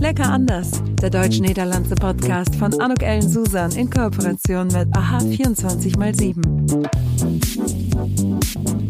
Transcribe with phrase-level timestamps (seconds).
[0.00, 0.70] Lecker anders,
[1.02, 6.40] der deutsch-niederlandse Podcast von Anuk Ellen Susan in Kooperation mit AHA 24x7.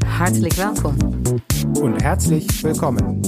[0.06, 0.96] Hartelijk welkom.
[1.80, 3.20] Und herzlich willkommen.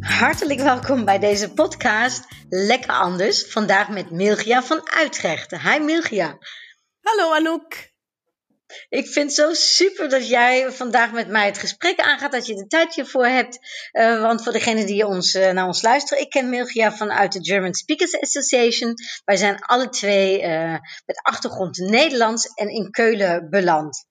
[0.00, 3.52] Hartelijk welkom bij deze podcast Lekker Anders.
[3.52, 5.50] Vandaag met Milgia van Utrecht.
[5.50, 6.38] Hi Milgia.
[7.02, 7.87] Hallo Anouk.
[8.88, 12.54] Ik vind het zo super dat jij vandaag met mij het gesprek aangaat, dat je
[12.54, 13.58] de tijd hiervoor hebt.
[13.92, 17.44] Uh, want voor degenen die ons, uh, naar ons luisteren, ik ken Milgia vanuit de
[17.44, 18.94] German Speakers Association.
[19.24, 20.76] Wij zijn alle twee uh,
[21.06, 24.06] met achtergrond Nederlands en in Keulen beland.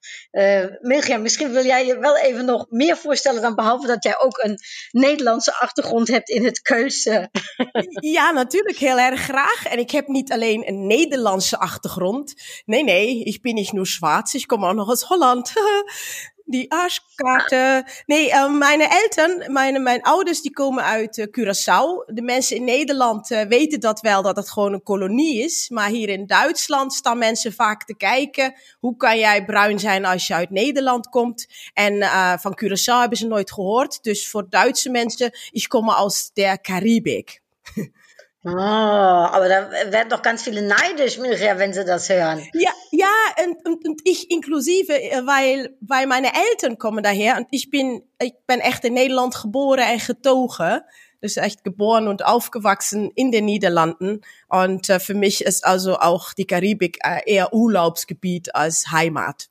[0.81, 4.37] Milgia, misschien wil jij je wel even nog meer voorstellen dan behalve dat jij ook
[4.37, 4.57] een
[4.91, 7.29] Nederlandse achtergrond hebt in het Keulse.
[8.17, 9.65] ja, natuurlijk heel erg graag.
[9.65, 12.33] En ik heb niet alleen een Nederlandse achtergrond.
[12.65, 14.33] Nee, nee, ik ben niet nur schwarz.
[14.47, 15.53] Komme auch noch aus Holland.
[16.47, 17.85] die Arschkarte.
[18.05, 22.13] Nee, uh, mijn Eltern, mijn, mijn ouders, die komen uit uh, Curaçao.
[22.13, 25.69] De mensen in Nederland uh, weten dat wel, dat het gewoon een kolonie is.
[25.69, 28.53] Maar hier in Duitsland staan mensen vaak te kijken.
[28.79, 31.47] Hoe kan jij bruin zijn als je uit Nederland komt?
[31.73, 32.03] En
[32.39, 34.03] van Curaçao hebben ze nooit gehoord.
[34.03, 37.41] Dus voor Duitse mensen, ik kom aus der Karibik.
[38.49, 42.47] Oh, aber da werden doch ganz viele neidisch, Mirja, wenn sie das hören.
[42.53, 43.07] Ja, ja,
[43.43, 44.93] und, und, und ich inklusive,
[45.25, 49.79] weil, weil meine Eltern kommen daher und ich bin, ich bin echt in Nederland geboren
[49.79, 50.81] en getogen.
[51.19, 54.21] Dus echt geboren und aufgewachsen in den Niederlanden.
[54.49, 59.49] Und äh, für mich ist also auch die Karibik äh, eher Urlaubsgebiet als Heimat.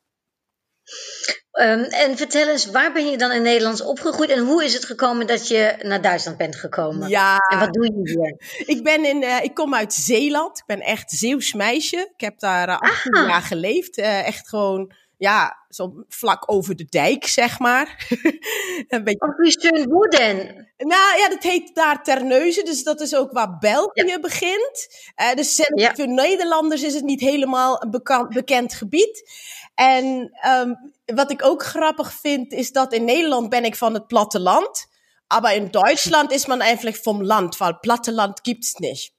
[1.52, 4.84] Um, en vertel eens, waar ben je dan in Nederlands opgegroeid en hoe is het
[4.84, 7.08] gekomen dat je naar Duitsland bent gekomen?
[7.08, 7.38] Ja.
[7.38, 8.36] En wat doe je hier?
[8.76, 10.58] Ik, ben in, uh, ik kom uit Zeeland.
[10.58, 11.96] Ik ben echt Zeeuws meisje.
[11.96, 13.26] Ik heb daar uh, 18 Aha.
[13.26, 13.98] jaar geleefd.
[13.98, 18.06] Uh, echt gewoon, ja, zo vlak over de dijk, zeg maar.
[18.88, 19.20] een beetje...
[20.76, 20.86] Of?
[20.86, 24.20] Nou ja, dat heet daar Terneuzen, dus dat is ook waar België ja.
[24.20, 24.88] begint.
[25.34, 25.94] Dus zelfs ja.
[25.94, 29.30] voor Nederlanders is het niet helemaal een bekend, bekend gebied.
[29.76, 34.06] En um, wat ik ook grappig vind, is dat in Nederland ben ik van het
[34.06, 34.86] platteland.
[35.26, 39.14] Aber in Deutschland ist man einfach vom Land, weil Platteland gibt's nicht.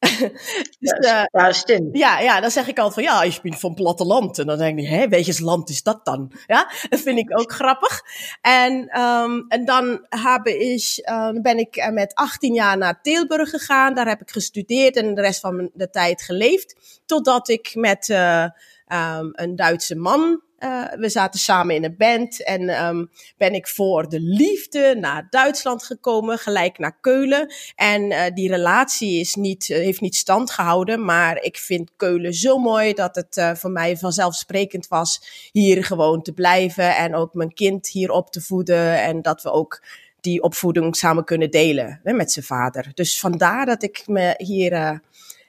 [0.80, 1.96] dus, uh, ja, stimmt.
[1.96, 4.38] Ja, ja, dan zeg ik al van ja, ik ben van platteland.
[4.38, 6.32] En dan denk ik, hè, welches land is dat dan?
[6.46, 8.02] Ja, dat vind ik ook grappig.
[8.40, 13.94] En, um, en dan heb ik, uh, ben ik met 18 jaar naar Tilburg gegaan.
[13.94, 17.00] Daar heb ik gestudeerd en de rest van de tijd geleefd.
[17.06, 18.44] Totdat ik met uh,
[18.92, 23.68] um, een Duitse man uh, we zaten samen in een band en um, ben ik
[23.68, 27.54] voor de liefde naar Duitsland gekomen, gelijk naar Keulen.
[27.74, 32.34] En uh, die relatie is niet, uh, heeft niet stand gehouden, maar ik vind Keulen
[32.34, 35.22] zo mooi dat het voor mij vanzelfsprekend was
[35.52, 39.50] hier gewoon te blijven en ook mijn kind hier op te voeden en dat we
[39.50, 39.82] ook
[40.20, 42.90] die opvoeding samen kunnen delen hè, met zijn vader.
[42.94, 45.00] Dus vandaar dat ik me hier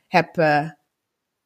[0.08, 0.36] heb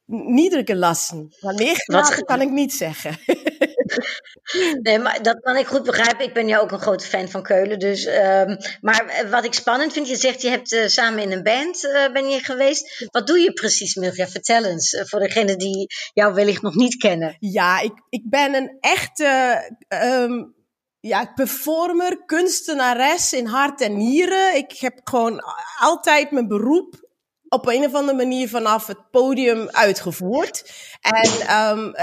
[0.05, 1.35] niedergelassen.
[1.39, 3.17] Maar neergelaten kan ik niet zeggen.
[4.81, 6.25] nee, maar dat kan ik goed begrijpen.
[6.25, 7.79] Ik ben ja ook een grote fan van Keulen.
[7.79, 11.43] Dus, um, maar wat ik spannend vind, je zegt je hebt uh, samen in een
[11.43, 13.07] band uh, ben je geweest.
[13.11, 14.27] Wat doe je precies, Milja?
[14.27, 17.35] Vertel eens, uh, voor degenen die jou wellicht nog niet kennen.
[17.39, 19.61] Ja, ik, ik ben een echte...
[20.03, 20.53] Um,
[20.99, 24.55] ja, performer, kunstenares in hart en nieren.
[24.55, 25.41] Ik heb gewoon
[25.79, 27.04] altijd mijn beroep
[27.49, 30.71] op een of andere manier vanaf het podium uitgevoerd.
[31.01, 31.93] En um,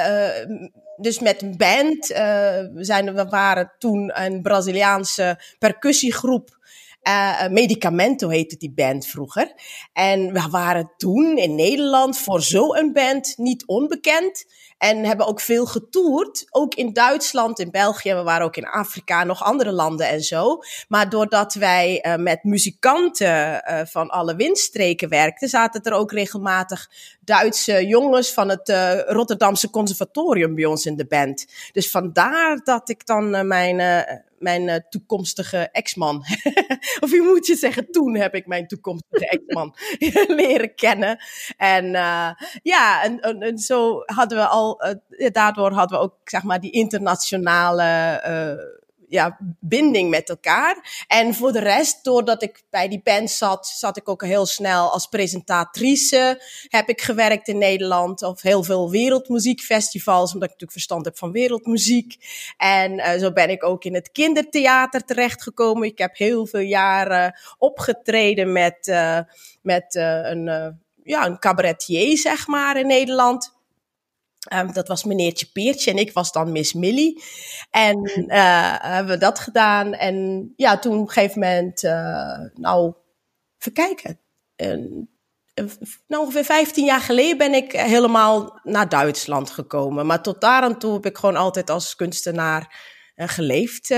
[0.97, 2.06] dus met een band.
[2.06, 6.60] We, zijn, we waren toen een Braziliaanse percussiegroep.
[7.09, 9.53] Uh, Medicamento heette die band vroeger.
[9.93, 14.45] En we waren toen in Nederland voor zo'n band niet onbekend.
[14.79, 16.47] En hebben ook veel getoerd.
[16.51, 18.15] Ook in Duitsland, in België.
[18.15, 20.59] We waren ook in Afrika, nog andere landen en zo.
[20.89, 26.91] Maar doordat wij uh, met muzikanten van alle windstreken werkten, zaten er ook regelmatig
[27.21, 28.69] Duitse jongens van het
[29.07, 31.47] Rotterdamse Conservatorium bij ons in de band.
[31.73, 33.81] Dus vandaar dat ik dan mijn
[34.42, 36.16] mijn uh, toekomstige ex-man.
[37.04, 39.74] of je moet je zeggen, toen heb ik mijn toekomstige ex-man
[40.41, 41.18] leren kennen.
[41.56, 42.30] En uh,
[42.62, 46.60] ja, en, en, en, zo hadden we al, uh, daardoor hadden we ook, zeg maar,
[46.60, 47.83] die internationale
[49.12, 51.04] ja, binding met elkaar.
[51.06, 54.91] En voor de rest, doordat ik bij die band zat, zat ik ook heel snel
[54.91, 56.42] als presentatrice.
[56.68, 61.32] Heb ik gewerkt in Nederland of heel veel wereldmuziekfestivals, omdat ik natuurlijk verstand heb van
[61.32, 62.16] wereldmuziek.
[62.56, 65.88] En uh, zo ben ik ook in het kindertheater terechtgekomen.
[65.88, 69.18] Ik heb heel veel jaren opgetreden met, uh,
[69.62, 70.44] met uh, een,
[71.04, 73.52] ja, een cabaretier, zeg maar, in Nederland.
[74.50, 77.22] Um, dat was meneertje Peertje en ik was dan Miss Millie.
[77.71, 79.94] En uh, hebben we dat gedaan.
[79.94, 82.94] En ja, toen op een gegeven moment, uh, nou,
[83.59, 84.21] even kijken.
[84.56, 85.03] Uh,
[86.06, 90.06] nou, ongeveer 15 jaar geleden ben ik helemaal naar Duitsland gekomen.
[90.06, 92.74] Maar tot daar aan toe heb ik gewoon altijd als kunstenaar
[93.16, 93.88] geleefd.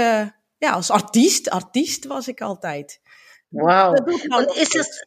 [0.59, 1.51] ja, als artiest.
[1.51, 3.01] Artiest was ik altijd.
[3.49, 3.95] Wauw.
[4.29, 5.07] Und ist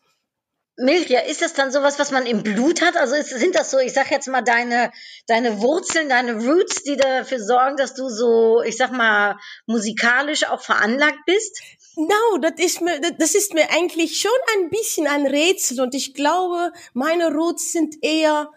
[0.77, 2.95] das, Mirja, ist das dann sowas, was man im Blut hat?
[2.97, 4.91] Also ist, sind das so, ich sag jetzt mal, deine,
[5.27, 10.61] deine Wurzeln, deine Roots, die dafür sorgen, dass du so, ich sag mal, musikalisch auch
[10.61, 11.61] veranlagt bist?
[11.95, 16.13] No, das ist mir, das ist mir eigentlich schon ein bisschen ein Rätsel und ich
[16.13, 18.51] glaube, meine Roots sind eher,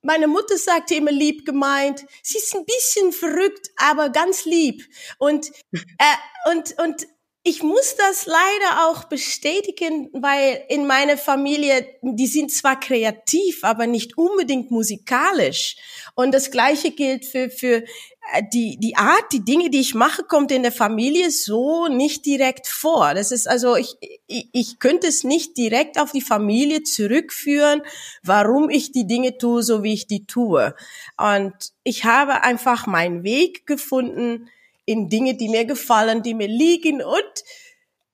[0.00, 4.84] meine Mutter sagte immer lieb gemeint, sie ist ein bisschen verrückt, aber ganz lieb
[5.18, 7.06] und, äh, und, und
[7.44, 13.86] ich muss das leider auch bestätigen, weil in meiner Familie, die sind zwar kreativ, aber
[13.86, 15.76] nicht unbedingt musikalisch.
[16.14, 17.84] Und das Gleiche gilt für, für
[18.32, 22.26] äh, die, die Art, die Dinge, die ich mache, kommt in der Familie so nicht
[22.26, 23.14] direkt vor.
[23.14, 23.96] Das ist also, ich,
[24.26, 27.82] ich, ich könnte es nicht direkt auf die Familie zurückführen,
[28.22, 30.74] warum ich die Dinge tue, so wie ich die tue.
[31.16, 31.54] Und
[31.84, 34.50] ich habe einfach meinen Weg gefunden,
[34.88, 37.44] in Dinge, die mir gefallen, die mir liegen und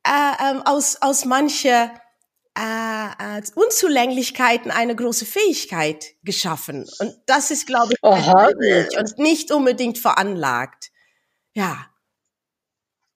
[0.05, 1.93] äh, ähm, aus, aus mancher
[2.59, 6.87] äh, äh, Unzulänglichkeiten eine große Fähigkeit geschaffen.
[6.99, 10.91] Und das ist, glaube ich, möglich und nicht unbedingt veranlagt.
[11.55, 11.87] Ja.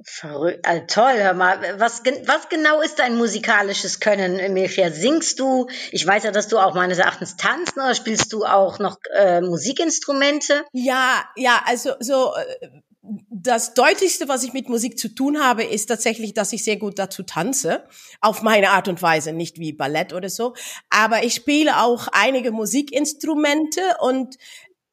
[0.05, 1.81] Verrückt, also toll, hör mal.
[1.81, 4.93] Was, was genau ist dein musikalisches Können, Mirja?
[4.93, 5.67] Singst du?
[5.91, 9.41] Ich weiß ja, dass du auch meines Erachtens tanzt, oder spielst du auch noch äh,
[9.41, 10.65] Musikinstrumente?
[10.73, 12.69] Ja, ja, also so äh,
[13.31, 16.99] das deutlichste, was ich mit Musik zu tun habe, ist tatsächlich, dass ich sehr gut
[16.99, 17.85] dazu tanze.
[18.21, 20.55] Auf meine Art und Weise, nicht wie Ballett oder so.
[20.91, 24.37] Aber ich spiele auch einige Musikinstrumente und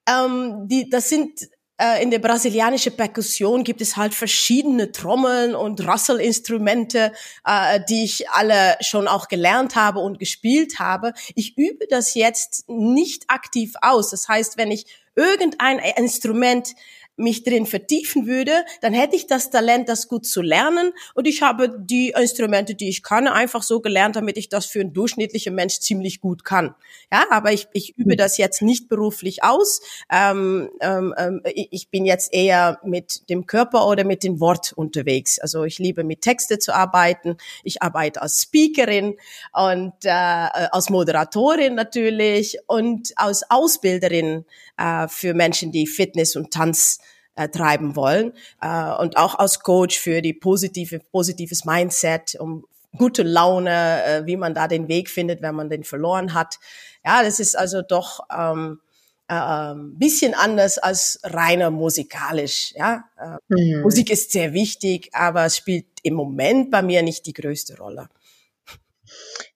[0.08, 5.86] ähm, die, das sind äh, in der brasilianischen Perkussion gibt es halt verschiedene Trommeln und
[5.86, 7.12] Rasselinstrumente,
[7.46, 11.14] äh, die ich alle schon auch gelernt habe und gespielt habe.
[11.36, 14.12] Ich übe das jetzt nicht aktiv aus.
[14.12, 14.86] Das heißt, wenn ich
[15.16, 16.76] irgendein Instrument
[17.18, 18.52] mich drin vertiefen würde,
[18.82, 20.92] dann hätte ich das Talent, das gut zu lernen.
[21.14, 24.82] Und ich habe die Instrumente, die ich kann, einfach so gelernt, damit ich das für
[24.82, 26.76] einen durchschnittlichen Mensch ziemlich gut kann.
[27.12, 29.82] Ja, aber ich, ich übe das jetzt nicht beruflich aus.
[30.12, 35.40] Ähm, ähm, ähm ich bin jetzt eher mit dem Körper oder mit dem Wort unterwegs.
[35.40, 37.38] Also ich liebe mit Texte zu arbeiten.
[37.64, 39.18] Ich arbeite als Speakerin
[39.54, 44.46] und äh, als Moderatorin natürlich und als Ausbilderin
[44.78, 47.00] äh, für Menschen, die Fitness und Tanz
[47.36, 52.66] äh, treiben wollen äh, und auch als Coach für die positive positives Mindset, um
[52.98, 56.60] gute Laune, äh, wie man da den Weg findet, wenn man den verloren hat.
[57.06, 58.80] Ja, das ist also doch ähm,
[59.28, 62.74] äh, bisschen anders als reiner musikalisch.
[62.76, 63.82] Ja, äh, mhm.
[63.82, 68.10] Musik ist sehr wichtig, aber es spielt im Moment bei mir nicht die größte Rolle.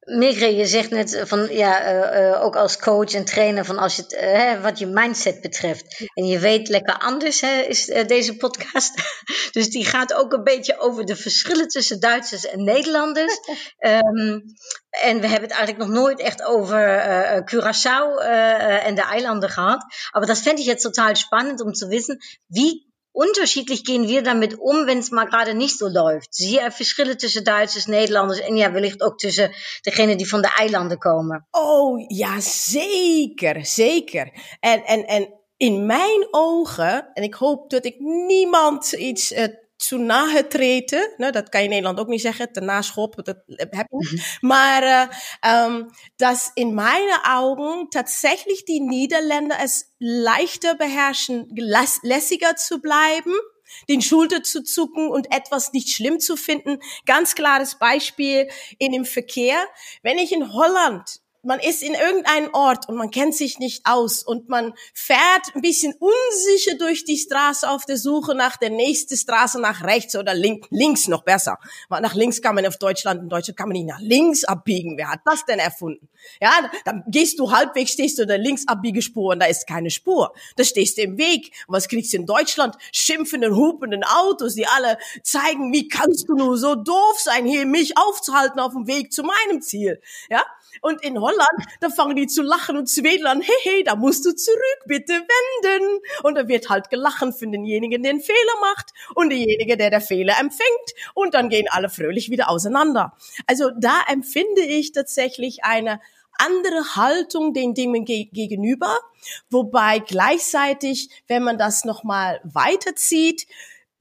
[0.09, 3.95] Migre, je zegt net van ja, uh, uh, ook als coach en trainer, van als
[3.95, 6.05] je het, uh, wat je mindset betreft.
[6.13, 8.93] En je weet lekker anders, hè, is deze podcast.
[9.51, 13.39] dus die gaat ook een beetje over de verschillen tussen Duitsers en Nederlanders.
[13.79, 14.43] um,
[15.09, 16.79] en we hebben het eigenlijk nog nooit echt over
[17.43, 18.23] Curaçao
[18.83, 19.85] en de eilanden gehad.
[20.11, 22.17] Maar dat vind ik jetzt total spannend om te wissen,
[22.47, 26.33] wie unterschiedlich gehen wir damit um, wenn es mal gerade nicht so läuft.
[26.33, 29.51] Zie je verschillen tussen Duitsers, Nederlanders en ja, wellicht ook tussen
[29.85, 31.47] degenen die van de eilanden komen?
[31.51, 34.31] Oh, ja, zeker, zeker.
[34.59, 39.43] En, en, en in mijn ogen, en ik hoop dat ik niemand iets uh,
[39.81, 41.13] zu nahe treten.
[41.17, 44.11] Nou, dat kan je in Nederland ook niet zeggen, te naschoppen, dat heb ik niet.
[44.11, 44.47] Mhm.
[44.47, 45.07] Maar äh,
[45.41, 51.47] ähm, dass in meinen Augen tatsächlich die Niederländer es leichter beherrschen,
[52.01, 53.33] lässiger zu bleiben,
[53.87, 56.79] den Schulter zu zucken und etwas nicht schlimm zu finden.
[57.05, 59.57] Ganz klares Beispiel in dem Verkehr.
[60.01, 64.21] Wenn ich in Holland man ist in irgendeinem Ort und man kennt sich nicht aus
[64.21, 69.17] und man fährt ein bisschen unsicher durch die Straße auf der Suche nach der nächsten
[69.17, 71.57] Straße nach rechts oder link, links noch besser.
[71.87, 74.95] Weil nach links kann man auf Deutschland, in Deutschland kann man nicht nach links abbiegen.
[74.95, 76.07] Wer hat das denn erfunden?
[76.39, 78.65] Ja, dann gehst du halbwegs, stehst du der links
[78.99, 80.31] Spur und da ist keine Spur.
[80.55, 81.51] Da stehst du im Weg.
[81.65, 82.75] Und was kriegst du in Deutschland?
[82.91, 87.97] Schimpfenden, hupenden Autos, die alle zeigen, wie kannst du nur so doof sein, hier mich
[87.97, 89.99] aufzuhalten auf dem Weg zu meinem Ziel?
[90.29, 90.43] Ja?
[90.81, 93.41] Und in Holland, da fangen die zu lachen und zu wedeln.
[93.41, 95.99] Hey, hey, da musst du zurück, bitte wenden.
[96.23, 100.01] Und da wird halt gelachen für denjenigen, der einen Fehler macht und derjenige, der der
[100.01, 100.93] Fehler empfängt.
[101.13, 103.13] Und dann gehen alle fröhlich wieder auseinander.
[103.47, 105.99] Also da empfinde ich tatsächlich eine
[106.39, 108.97] andere Haltung den Dingen ge gegenüber.
[109.49, 113.45] Wobei gleichzeitig, wenn man das nochmal weiterzieht,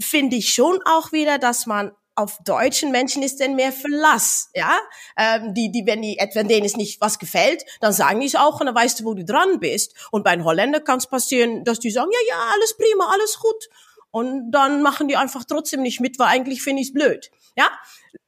[0.00, 4.76] finde ich schon auch wieder, dass man auf deutschen Menschen ist denn mehr Verlass, ja.
[5.16, 8.34] Ähm, die, die, wenn die, wenn denen es nicht was gefällt, dann sagen die es
[8.34, 9.94] auch und dann weißt du, wo du dran bist.
[10.10, 13.38] Und bei den Holländern kann es passieren, dass die sagen, ja, ja, alles prima, alles
[13.38, 13.68] gut.
[14.10, 17.30] Und dann machen die einfach trotzdem nicht mit, weil eigentlich finde ich es blöd.
[17.56, 17.70] Ja,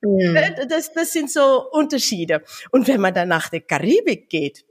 [0.02, 0.38] mhm.
[0.68, 2.44] das, das sind so Unterschiede.
[2.70, 4.64] Und wenn man dann nach der Karibik geht,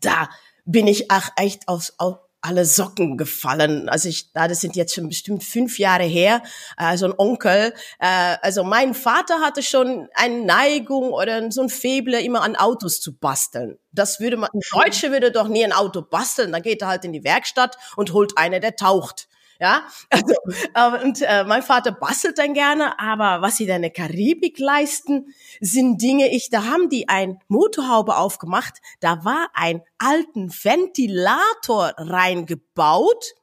[0.00, 0.30] da
[0.64, 3.88] bin ich auch echt aus, aus alle Socken gefallen.
[3.88, 6.42] Also ich, da, das sind jetzt schon bestimmt fünf Jahre her.
[6.76, 12.20] Also ein Onkel, äh, also mein Vater hatte schon eine Neigung oder so ein Feble,
[12.20, 13.78] immer an Autos zu basteln.
[13.90, 16.52] Das würde man, ein Deutsche würde doch nie ein Auto basteln.
[16.52, 19.28] Dann geht er halt in die Werkstatt und holt einer, der taucht.
[19.58, 20.34] Ja, also,
[20.74, 24.58] äh, und äh, mein Vater bastelt dann gerne, aber was sie dann in der Karibik
[24.58, 31.92] leisten, sind Dinge, ich, da haben die ein Motorhaube aufgemacht, da war ein alten Ventilator
[31.96, 33.34] reingebaut.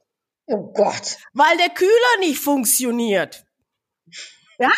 [0.45, 1.17] Oh Gott.
[1.33, 3.45] Weil der Kühler nicht funktioniert.
[4.63, 4.71] Ja,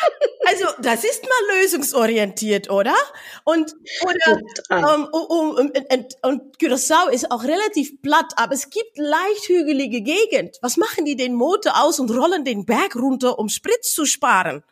[0.47, 2.95] also das ist mal lösungsorientiert, oder?
[3.43, 4.39] Und oder
[4.71, 10.01] ähm, um, um, und, und Curaçao ist auch relativ platt, aber es gibt leicht hügelige
[10.01, 10.57] Gegend.
[10.63, 14.63] Was machen die den Motor aus und rollen den Berg runter, um Sprit zu sparen?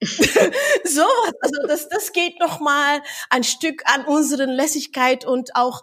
[0.00, 1.04] so,
[1.42, 5.82] also das, das geht noch mal ein Stück an unseren Lässigkeit und auch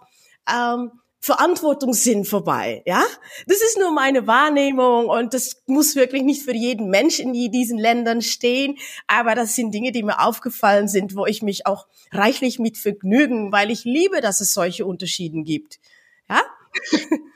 [0.52, 0.90] ähm,
[1.22, 3.02] Verantwortungssinn vorbei, ja?
[3.46, 7.78] Das ist nur meine Wahrnehmung und das muss wirklich nicht für jeden Mensch in diesen
[7.78, 12.58] Ländern stehen, aber das sind Dinge, die mir aufgefallen sind, wo ich mich auch reichlich
[12.58, 15.78] mit vergnügen, weil ich liebe, dass es solche Unterschieden gibt,
[16.28, 16.40] ja?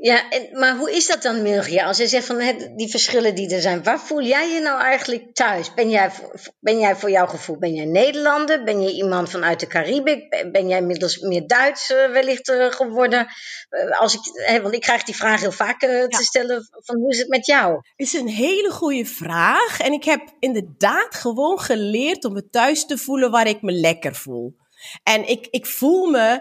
[0.00, 1.86] Ja, maar hoe is dat dan, Milgia?
[1.86, 2.38] Als je zegt van
[2.76, 5.74] die verschillen die er zijn, waar voel jij je nou eigenlijk thuis?
[5.74, 6.10] Ben jij,
[6.60, 8.64] ben jij voor jouw gevoel, ben jij Nederlander?
[8.64, 10.48] Ben je iemand vanuit de Caribik?
[10.52, 13.26] Ben jij inmiddels meer Duits uh, wellicht uh, geworden?
[13.70, 17.18] Uh, als ik, want ik krijg die vraag heel vaak te stellen, van hoe is
[17.18, 17.80] het met jou?
[17.96, 19.80] Is een hele goede vraag.
[19.80, 24.14] En ik heb inderdaad gewoon geleerd om me thuis te voelen waar ik me lekker
[24.14, 24.56] voel.
[25.02, 26.40] En ik, ik voel me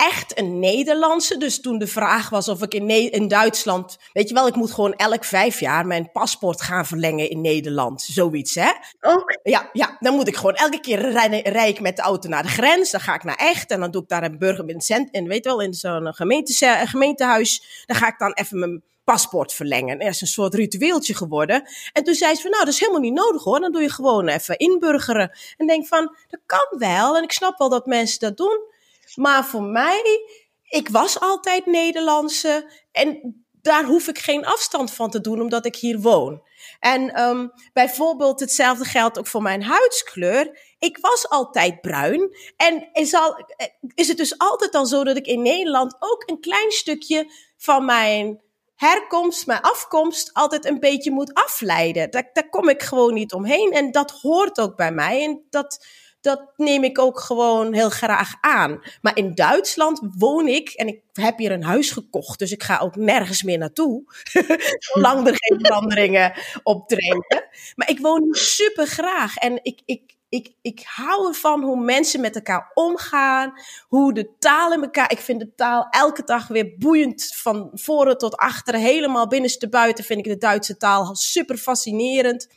[0.00, 1.36] echt een Nederlandse.
[1.36, 4.72] Dus toen de vraag was of ik in, in Duitsland, weet je wel, ik moet
[4.72, 8.02] gewoon elk vijf jaar mijn paspoort gaan verlengen in Nederland.
[8.02, 8.70] Zoiets, hè?
[9.00, 9.38] Ook?
[9.42, 12.42] Ja, ja, dan moet ik gewoon elke keer rij, rij ik met de auto naar
[12.42, 12.90] de grens.
[12.90, 15.28] Dan ga ik naar Echt en dan doe ik daar een burger in, cent, in
[15.28, 17.84] weet wel, in zo'n gemeente, gemeentehuis.
[17.86, 19.98] Dan ga ik dan even mijn paspoort verlengen.
[19.98, 21.68] En dat is een soort ritueeltje geworden.
[21.92, 23.60] En toen zei ze van, nou, dat is helemaal niet nodig hoor.
[23.60, 25.30] Dan doe je gewoon even inburgeren.
[25.56, 27.16] En denk van, dat kan wel.
[27.16, 28.68] En ik snap wel dat mensen dat doen.
[29.14, 30.20] Maar voor mij,
[30.62, 35.76] ik was altijd Nederlandse en daar hoef ik geen afstand van te doen, omdat ik
[35.76, 36.42] hier woon.
[36.78, 40.58] En um, bijvoorbeeld hetzelfde geldt ook voor mijn huidskleur.
[40.78, 42.36] Ik was altijd bruin.
[42.56, 43.46] En is, al,
[43.94, 47.84] is het dus altijd al zo dat ik in Nederland ook een klein stukje van
[47.84, 48.40] mijn
[48.74, 52.10] herkomst, mijn afkomst, altijd een beetje moet afleiden.
[52.10, 53.72] Daar kom ik gewoon niet omheen.
[53.72, 55.24] En dat hoort ook bij mij.
[55.24, 55.86] En dat
[56.20, 58.82] dat neem ik ook gewoon heel graag aan.
[59.02, 62.78] Maar in Duitsland woon ik en ik heb hier een huis gekocht, dus ik ga
[62.78, 64.02] ook nergens meer naartoe.
[64.78, 67.48] Zolang er geen veranderingen optreden.
[67.74, 72.34] Maar ik woon super graag en ik, ik, ik, ik hou ervan hoe mensen met
[72.34, 73.52] elkaar omgaan,
[73.88, 75.10] hoe de taal in elkaar.
[75.10, 80.04] Ik vind de taal elke dag weer boeiend van voren tot achteren, helemaal binnenste buiten
[80.04, 82.48] vind ik de Duitse taal super fascinerend.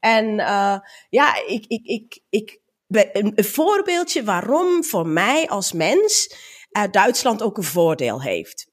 [0.00, 0.78] En uh,
[1.10, 6.34] ja, ik, ik, ik, ik een, voorbeeldje waarom voor mij als mens
[6.72, 8.66] uh, Duitsland ook een voordeel heeft.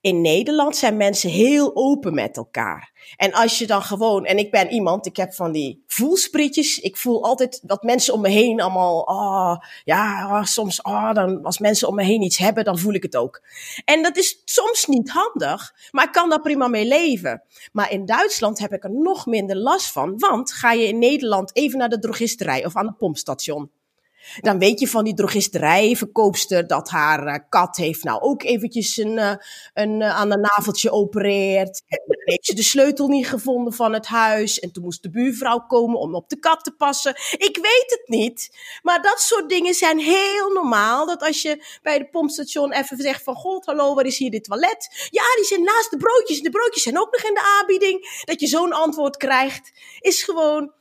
[0.00, 2.92] In Nederland zijn mensen heel open met elkaar.
[3.16, 6.78] En als je dan gewoon, en ik ben iemand, ik heb van die voelsprietjes.
[6.78, 11.44] Ik voel altijd dat mensen om me heen allemaal, oh, ja, oh, soms, oh, dan,
[11.44, 13.42] als mensen om me heen iets hebben, dan voel ik het ook.
[13.84, 17.42] En dat is soms niet handig, maar ik kan daar prima mee leven.
[17.72, 21.56] Maar in Duitsland heb ik er nog minder last van, want ga je in Nederland
[21.56, 23.70] even naar de drogisterij of aan het pompstation.
[24.40, 29.16] Dan weet je van die drogisterijverkoopster dat haar uh, kat heeft nou ook eventjes een,
[29.16, 29.32] uh,
[29.74, 31.82] een uh, aan een naveltje opereert.
[31.88, 34.58] En dan heeft ze de sleutel niet gevonden van het huis.
[34.58, 37.14] En toen moest de buurvrouw komen om op de kat te passen.
[37.30, 38.56] Ik weet het niet.
[38.82, 41.06] Maar dat soort dingen zijn heel normaal.
[41.06, 43.34] Dat als je bij de pompstation even zegt van...
[43.34, 45.08] God, hallo, waar is hier dit toilet?
[45.10, 46.40] Ja, die zijn naast de broodjes.
[46.40, 48.22] De broodjes zijn ook nog in de aanbieding.
[48.24, 50.72] Dat je zo'n antwoord krijgt, is gewoon...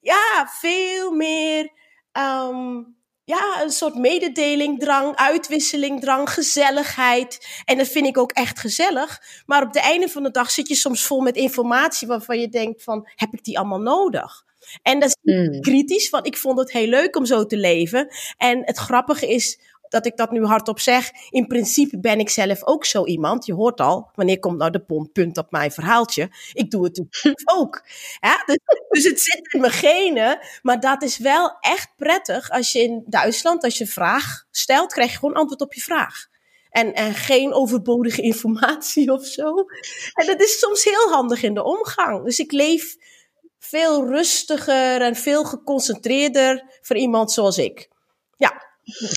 [0.00, 1.70] Ja, veel meer...
[2.18, 7.62] Um, ja, een soort mededelingdrang, uitwisselingdrang, gezelligheid.
[7.64, 9.22] En dat vind ik ook echt gezellig.
[9.46, 12.48] Maar op het einde van de dag zit je soms vol met informatie waarvan je
[12.48, 14.44] denkt van, heb ik die allemaal nodig?
[14.82, 15.60] En dat is mm.
[15.60, 18.08] kritisch, want ik vond het heel leuk om zo te leven.
[18.36, 21.10] En het grappige is, dat ik dat nu hardop zeg.
[21.30, 23.46] In principe ben ik zelf ook zo iemand.
[23.46, 26.30] Je hoort al, wanneer komt nou de punt op mijn verhaaltje?
[26.52, 27.02] Ik doe het
[27.58, 27.82] ook.
[28.20, 30.38] Ja, dus, dus, het zit in mijn genen.
[30.62, 34.92] Maar dat is wel echt prettig als je in Duitsland, als je een vraag stelt,
[34.92, 36.26] krijg je gewoon antwoord op je vraag.
[36.70, 39.54] En, en geen overbodige informatie of zo.
[40.14, 42.24] En dat is soms heel handig in de omgang.
[42.24, 42.96] Dus ik leef
[43.58, 47.88] veel rustiger en veel geconcentreerder voor iemand zoals ik.
[48.36, 48.65] Ja,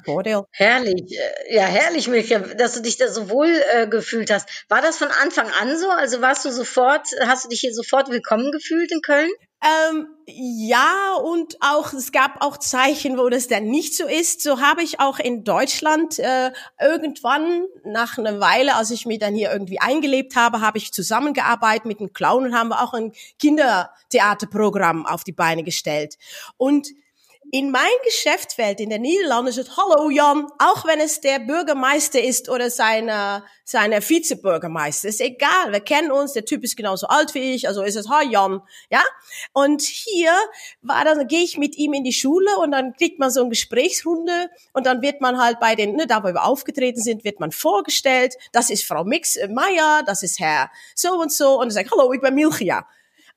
[0.06, 0.46] Voordeel.
[0.52, 4.50] Herrlich, äh, ja, herrlich, Milcha, dass du dich da so wohl äh, gefühlt hast.
[4.68, 5.90] War das von Anfang an so?
[5.90, 9.30] Also warst du sofort, hast du dich hier sofort willkommen gefühlt in Köln?
[9.62, 14.42] Ähm, ja, und auch, es gab auch Zeichen, wo das dann nicht so ist.
[14.42, 19.36] So habe ich auch in Deutschland äh, irgendwann nach einer Weile, als ich mich dann
[19.36, 23.12] hier irgendwie eingelebt habe, habe ich zusammengearbeitet mit einem Clown und haben wir auch ein
[23.38, 26.16] Kindertheaterprogramm auf die Beine gestellt.
[26.56, 26.88] Und
[27.52, 32.22] in mein Geschäftsfeld in der Niederlande ist es, hallo Jan, auch wenn es der Bürgermeister
[32.22, 37.34] ist oder seine, seine Vizebürgermeister, ist egal, wir kennen uns, der Typ ist genauso alt
[37.34, 39.02] wie ich, also ist es, hi Jan, ja.
[39.54, 40.32] Und hier
[40.82, 43.50] war dann, gehe ich mit ihm in die Schule und dann kriegt man so eine
[43.50, 47.40] Gesprächsrunde und dann wird man halt bei den, ne, da wo wir aufgetreten sind, wird
[47.40, 51.66] man vorgestellt, das ist Frau Mix äh, Meier, das ist Herr so und so und
[51.66, 52.86] dann sagt, hallo, ich bin Milchia.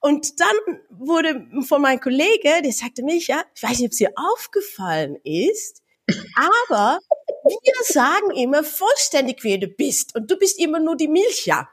[0.02, 3.99] Und dann wurde von meinem Kollege, der sagte mich, ja, ich weiß nicht, ob es
[3.99, 5.80] dir aufgefallen ist,
[6.35, 6.99] aber
[7.44, 10.14] wir sagen immer vollständig, wer du bist.
[10.16, 11.68] Und du bist immer nur die Milcha.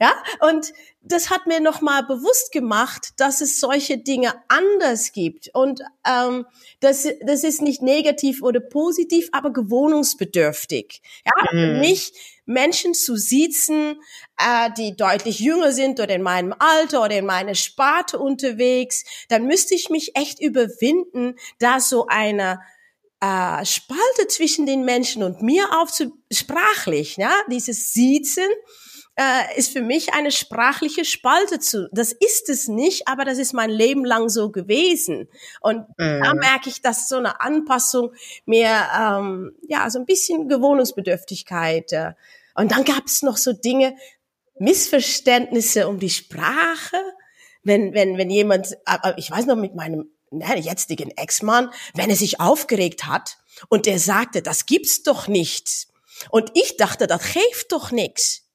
[0.00, 0.12] Ja,
[0.48, 5.50] und das hat mir nochmal bewusst gemacht, dass es solche Dinge anders gibt.
[5.54, 6.46] Und ähm,
[6.80, 11.00] das, das ist nicht negativ oder positiv, aber gewohnungsbedürftig.
[11.24, 11.58] Ja, mhm.
[11.58, 12.12] für mich
[12.48, 14.00] Menschen zu siezen,
[14.38, 19.46] äh, die deutlich jünger sind oder in meinem Alter oder in meiner Sparte unterwegs, dann
[19.46, 22.60] müsste ich mich echt überwinden, da so eine
[23.20, 28.48] äh, Spalte zwischen den Menschen und mir aufzusprachlich, ja, dieses Siezen
[29.18, 31.88] äh, ist für mich eine sprachliche Spalte zu.
[31.90, 35.28] Das ist es nicht, aber das ist mein Leben lang so gewesen.
[35.60, 36.22] Und mhm.
[36.22, 38.12] da merke ich, dass so eine Anpassung
[38.46, 41.92] mehr, ähm, ja, so ein bisschen Gewohnungsbedürftigkeit.
[41.92, 42.12] Äh.
[42.54, 43.96] Und dann gab es noch so Dinge,
[44.60, 46.96] Missverständnisse um die Sprache.
[47.64, 52.16] Wenn, wenn, wenn jemand, äh, ich weiß noch mit meinem ne, jetzigen Ex-Mann, wenn er
[52.16, 55.88] sich aufgeregt hat und er sagte, das gibt's doch nicht.
[56.30, 58.47] Und ich dachte, das hilft doch nichts.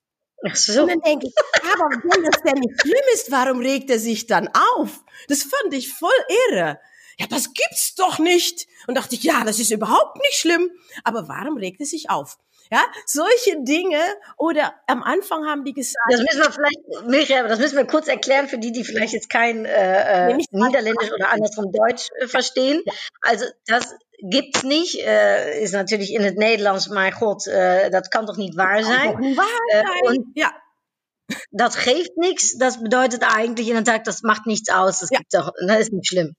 [0.46, 0.82] Ach so.
[0.82, 1.34] Und dann denke ich,
[1.74, 5.04] aber wenn das denn nicht schlimm ist, warum regt er sich dann auf?
[5.28, 6.12] Das fand ich voll
[6.50, 6.80] irre.
[7.18, 8.68] Ja, das gibt's doch nicht.
[8.88, 10.70] Und dachte ich, ja, das ist überhaupt nicht schlimm.
[11.04, 12.38] Aber warum regt er sich auf?
[12.74, 14.00] Ja, solche Dinge
[14.36, 16.10] oder am Anfang haben die gesagt.
[16.10, 19.30] Das müssen wir vielleicht, Miriam, das müssen wir kurz erklären für die, die vielleicht jetzt
[19.30, 22.82] kein äh, äh Niederländisch oder andersrum Deutsch äh, verstehen.
[23.22, 25.06] Also das gibt's nicht.
[25.06, 29.36] Äh, ist natürlich in het Nederlands, maar god, äh, dat kan toch niet waar zijn?
[29.36, 30.18] Waar äh, zijn.
[30.18, 30.63] und ja.
[31.52, 35.20] Das geeft nichts, das bedeutet eigentlich in der Tag, das macht nichts aus, das, ja.
[35.20, 36.36] gibt's auch, das ist nicht schlimm.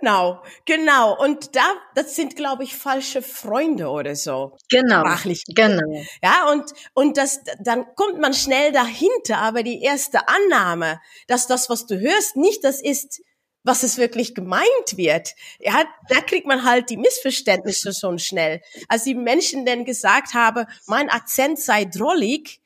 [0.00, 1.18] Genau, genau.
[1.18, 1.62] Und da,
[1.94, 4.56] das sind, glaube ich, falsche Freunde oder so.
[4.68, 5.00] Genau.
[5.00, 5.42] Sprachlich.
[5.46, 6.04] Genau.
[6.22, 11.70] Ja, und, und das, dann kommt man schnell dahinter, aber die erste Annahme, dass das,
[11.70, 13.22] was du hörst, nicht das ist,
[13.64, 15.34] was es wirklich gemeint wird.
[15.58, 18.60] Ja, da kriegt man halt die Missverständnisse schon schnell.
[18.88, 22.60] Als die Menschen denn gesagt haben, mein Akzent sei drollig,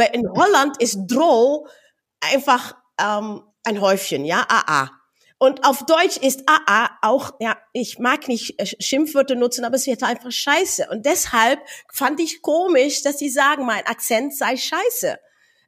[0.00, 1.68] weil in Holland ist droll
[2.20, 4.90] einfach ähm, ein Häufchen, ja, AA.
[5.38, 9.86] Und auf Deutsch ist AA auch, ja, ich mag nicht äh, Schimpfwörter nutzen, aber es
[9.86, 10.88] wird einfach scheiße.
[10.90, 11.60] Und deshalb
[11.92, 15.18] fand ich komisch, dass sie sagen, mein Akzent sei scheiße.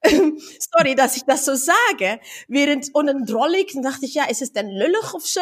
[0.59, 2.19] Sorry, dass ich das so sage.
[2.49, 5.41] Während, und dann drollig, dann dachte ich, ja, ist es denn lüllig of so?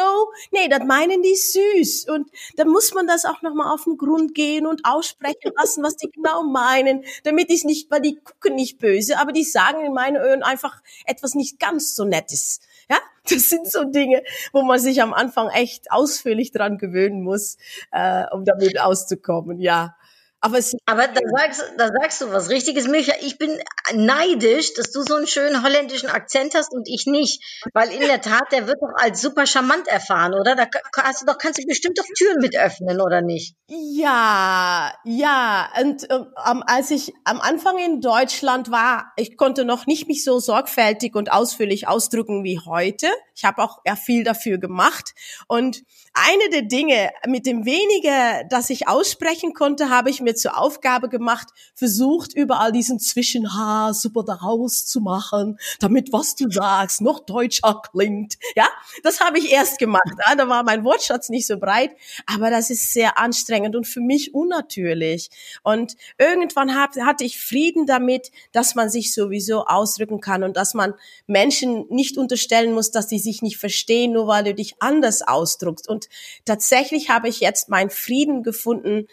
[0.51, 2.07] Nee, das meinen die süß.
[2.09, 5.97] Und dann muss man das auch nochmal auf den Grund gehen und aussprechen lassen, was
[5.97, 9.93] die genau meinen, damit ich nicht, weil die gucken nicht böse, aber die sagen in
[9.93, 12.59] meinen Ohren einfach etwas nicht ganz so Nettes.
[12.89, 12.97] Ja,
[13.29, 14.21] das sind so Dinge,
[14.53, 17.57] wo man sich am Anfang echt ausführlich dran gewöhnen muss,
[17.91, 19.59] äh, um damit auszukommen.
[19.59, 19.95] Ja,
[20.41, 23.13] aber, aber da, sagst, da sagst du was Richtiges, Micha.
[23.21, 23.59] Ich bin
[23.93, 27.61] neidisch, dass du so einen schönen holländischen Akzent hast und ich nicht.
[27.73, 30.55] Weil in der Tat, der wird doch als super charmant erfahren, oder?
[30.55, 30.65] Da
[31.03, 33.55] hast du doch, kannst du bestimmt doch Türen mit öffnen, oder nicht?
[33.67, 35.69] Ja, ja.
[35.79, 40.39] Und ähm, als ich am Anfang in Deutschland war, ich konnte noch nicht mich so
[40.39, 43.07] sorgfältig und ausführlich ausdrücken wie heute.
[43.35, 45.11] Ich habe auch ja viel dafür gemacht.
[45.47, 50.35] Und eine der Dinge, mit dem weniger, das ich aussprechen konnte, habe ich mir mir
[50.35, 57.01] zur Aufgabe gemacht, versucht überall diesen Zwischenhaar super daraus zu machen, damit was du sagst
[57.01, 58.37] noch deutscher klingt.
[58.55, 58.67] Ja,
[59.03, 60.11] das habe ich erst gemacht.
[60.27, 60.35] Ja?
[60.35, 61.91] Da war mein Wortschatz nicht so breit,
[62.25, 65.29] aber das ist sehr anstrengend und für mich unnatürlich.
[65.63, 70.73] Und irgendwann hab, hatte ich Frieden damit, dass man sich sowieso ausdrücken kann und dass
[70.73, 70.93] man
[71.27, 75.89] Menschen nicht unterstellen muss, dass die sich nicht verstehen, nur weil du dich anders ausdruckst.
[75.89, 76.07] Und
[76.45, 79.07] tatsächlich habe ich jetzt meinen Frieden gefunden,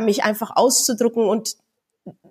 [0.00, 1.56] mich einfach auszudrucken und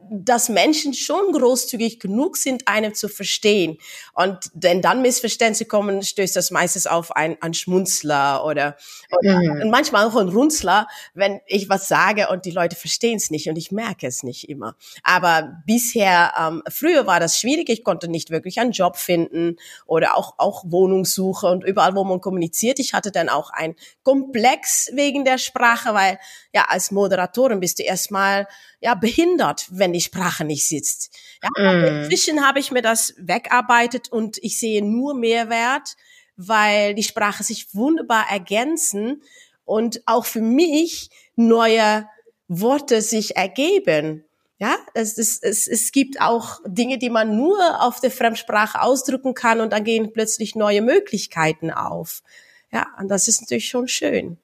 [0.10, 3.78] dass Menschen schon großzügig genug sind, einem zu verstehen.
[4.14, 8.78] Und wenn dann Missverständnisse kommen, stößt das meistens auf ein, ein Schmunzler oder,
[9.18, 9.70] oder mhm.
[9.70, 13.58] manchmal auch ein Runzler, wenn ich was sage und die Leute verstehen es nicht und
[13.58, 14.76] ich merke es nicht immer.
[15.04, 17.70] Aber bisher, ähm, früher war das schwierig.
[17.70, 22.22] Ich konnte nicht wirklich einen Job finden oder auch, auch Wohnungssuche und überall, wo man
[22.22, 22.80] kommuniziert.
[22.80, 26.20] Ich hatte dann auch ein Komplex wegen der Sprache, weil
[26.54, 28.48] ja, als Moderatorin bist du erstmal
[28.80, 31.16] ja behindert, wenn die Sprache nicht sitzt.
[31.42, 32.04] Ja, mm.
[32.04, 35.96] Inzwischen habe ich mir das wegarbeitet und ich sehe nur Mehrwert,
[36.36, 39.24] weil die Sprache sich wunderbar ergänzen
[39.66, 42.08] und auch für mich neue
[42.48, 44.24] Worte sich ergeben.
[44.60, 49.36] Ja, es, es, es, es gibt auch Dinge, die man nur auf der Fremdsprache ausdrücken
[49.36, 52.24] kann und dann gehen plötzlich neue Möglichkeiten auf.
[52.72, 54.40] Ja, und das ist natürlich schon schön.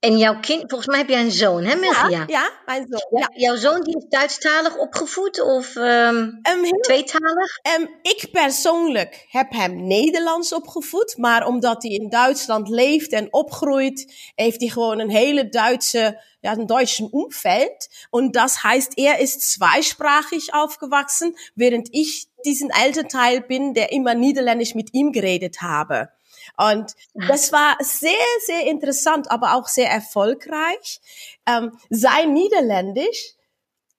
[0.00, 2.08] En jouw kind, volgens mij heb jij een zoon, hè, Milgia?
[2.08, 3.20] Ja, ja mijn zoon.
[3.20, 3.30] Ja.
[3.34, 7.58] Jouw zoon die is Duitsstalig opgevoed of um, um, tweetalig?
[7.78, 14.30] Um, ik persoonlijk heb hem Nederlands opgevoed, maar omdat hij in Duitsland leeft en opgroeit,
[14.34, 17.88] heeft hij gewoon een hele Duitse ja, ein deutschen Umfeld.
[18.10, 24.74] Und das heißt, er ist zweisprachig aufgewachsen, während ich diesen Elternteil bin, der immer Niederländisch
[24.74, 26.10] mit ihm geredet habe.
[26.56, 28.12] Und das war sehr,
[28.44, 31.00] sehr interessant, aber auch sehr erfolgreich.
[31.46, 33.34] Ähm, sein Niederländisch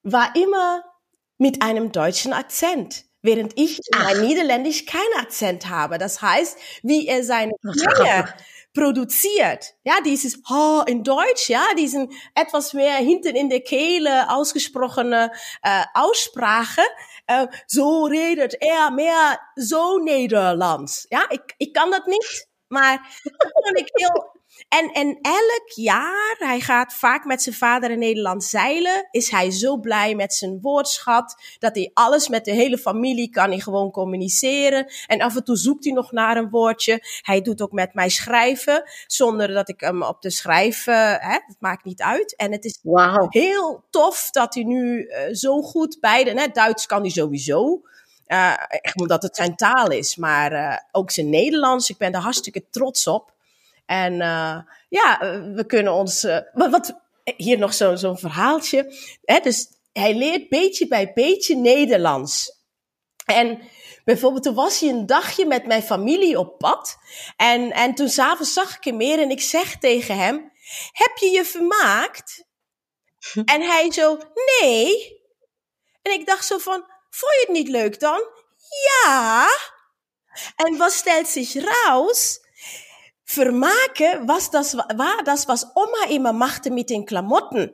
[0.04, 0.84] war immer
[1.38, 3.06] mit einem deutschen Akzent.
[3.24, 6.00] Während ich in mein Niederländisch keinen Akzent habe.
[6.00, 8.34] Das heißt, wie er seine Klänge
[8.74, 9.74] produziert.
[9.84, 15.84] Ja, dieses H in Deutsch, ja, diesen etwas mehr hinten in der Kehle ausgesprochene äh,
[15.94, 16.82] Aussprache,
[17.26, 21.06] äh, so redet er mehr so Nederlands.
[21.10, 26.36] Ja, ik, ik kan dat niet, maar dat vond ik heel En, en elk jaar,
[26.38, 30.60] hij gaat vaak met zijn vader in Nederland zeilen, is hij zo blij met zijn
[30.62, 34.92] woordschat, dat hij alles met de hele familie kan hij gewoon communiceren.
[35.08, 37.00] En af en toe zoekt hij nog naar een woordje.
[37.22, 41.58] Hij doet ook met mij schrijven, zonder dat ik hem op de schrijven, hè, het
[41.60, 42.36] maakt niet uit.
[42.36, 43.34] En het is wow.
[43.34, 47.82] heel tof dat hij nu uh, zo goed beide, hè, Duits kan hij sowieso.
[48.28, 51.90] Uh, echt omdat het zijn taal is, maar uh, ook zijn Nederlands.
[51.90, 53.32] Ik ben er hartstikke trots op.
[53.92, 54.58] En uh,
[54.90, 55.18] ja,
[55.54, 56.24] we kunnen ons.
[56.24, 58.96] Uh, wat, wat, hier nog zo'n zo verhaaltje.
[59.24, 62.60] Hè, dus hij leert beetje bij beetje Nederlands.
[63.26, 63.62] En
[64.06, 66.98] bijvoorbeeld, toen was hij een dagje met mijn familie op pad.
[67.38, 70.52] En, en toen s'avonds zag ik hem meer en ik zeg tegen hem:
[70.92, 72.46] Heb je je vermaakt?
[73.54, 74.18] en hij zo:
[74.60, 75.20] Nee.
[76.02, 78.22] En ik dacht zo van: Vond je het niet leuk dan?
[78.84, 79.48] Ja.
[80.56, 82.40] En was stelt zich raus?
[83.34, 87.72] Vermaken was das, war das, was Oma immer machte mit den Klamotten.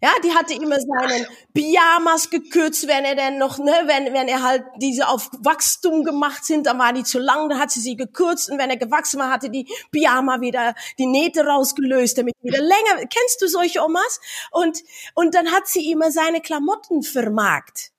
[0.00, 4.44] Ja, die hatte immer seinen Pyjamas gekürzt, wenn er dann noch, ne, wenn, wenn er
[4.44, 7.96] halt diese auf Wachstum gemacht sind, dann war die zu lang, dann hat sie sie
[7.96, 12.58] gekürzt und wenn er gewachsen war, hatte die Pyjama wieder die Nähte rausgelöst, damit wieder
[12.62, 13.06] länger.
[13.10, 14.20] Kennst du solche Omas?
[14.52, 14.78] Und,
[15.14, 17.90] und dann hat sie immer seine Klamotten vermarkt.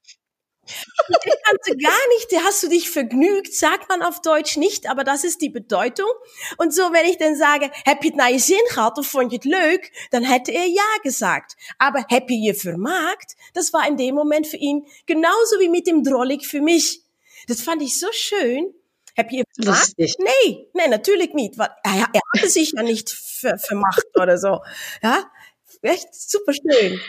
[1.26, 5.04] Die kannst du gar nicht, hast du dich vergnügt, sagt man auf Deutsch nicht, aber
[5.04, 6.12] das ist die Bedeutung.
[6.58, 9.32] Und so, wenn ich dann sage, heb je het naar je zin gehad of vond
[9.32, 11.56] je het leuk, dann hätte er ja gesagt.
[11.78, 15.88] Aber heb je je vermaakt, das war in dem Moment für ihn genauso wie mit
[15.88, 17.02] dem Drollig für mich.
[17.48, 18.74] Das fand ich so schön.
[19.16, 19.94] Heb je vermaakt?
[19.98, 21.58] Nee, nee, natürlich nicht.
[21.58, 24.60] Weil er, er hatte sich ja nicht ver vermacht oder so.
[25.02, 25.30] Ja,
[25.82, 27.00] echt super schön.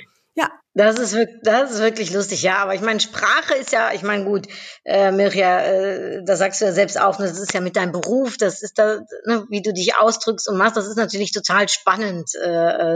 [0.41, 0.51] Ja.
[0.73, 2.59] Das ist, wirklich, das ist wirklich lustig, ja.
[2.59, 4.47] Aber ich meine, Sprache ist ja, ich meine, gut,
[4.85, 8.37] äh, Mirja, äh, da sagst du ja selbst auch, das ist ja mit deinem Beruf,
[8.37, 12.31] das ist da, ne, wie du dich ausdrückst und machst, das ist natürlich total spannend,
[12.37, 12.49] äh,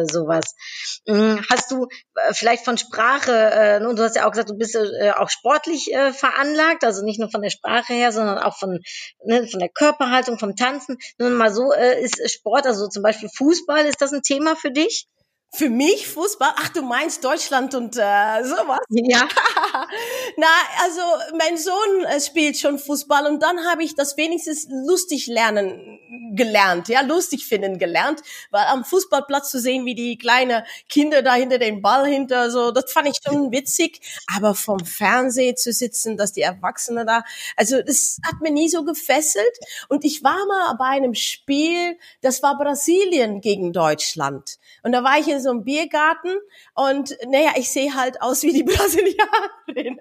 [0.02, 0.54] äh, sowas.
[1.06, 1.44] Mhm.
[1.50, 4.76] Hast du äh, vielleicht von Sprache, äh, und du hast ja auch gesagt, du bist
[4.76, 8.78] äh, auch sportlich äh, veranlagt, also nicht nur von der Sprache her, sondern auch von,
[9.24, 10.96] ne, von der Körperhaltung, vom Tanzen.
[11.18, 14.70] Nun mal so, äh, ist Sport, also zum Beispiel Fußball, ist das ein Thema für
[14.70, 15.08] dich?
[15.54, 16.50] Für mich Fußball?
[16.56, 18.80] Ach, du meinst Deutschland und äh, sowas?
[18.88, 19.28] Ja.
[20.36, 20.46] Na,
[20.82, 21.00] also
[21.38, 26.00] mein Sohn äh, spielt schon Fußball und dann habe ich das wenigstens lustig lernen
[26.36, 31.34] gelernt, ja, lustig finden gelernt, weil am Fußballplatz zu sehen, wie die kleine Kinder da
[31.34, 34.00] hinter den Ball hinter, so, das fand ich schon witzig,
[34.34, 37.24] aber vom Fernsehen zu sitzen, dass die Erwachsenen da,
[37.56, 39.44] also das hat mir nie so gefesselt.
[39.88, 44.58] Und ich war mal bei einem Spiel, das war Brasilien gegen Deutschland.
[44.82, 46.36] Und da war ich in so einem Biergarten
[46.74, 49.98] und naja, ich sehe halt aus wie die Brasilianerin.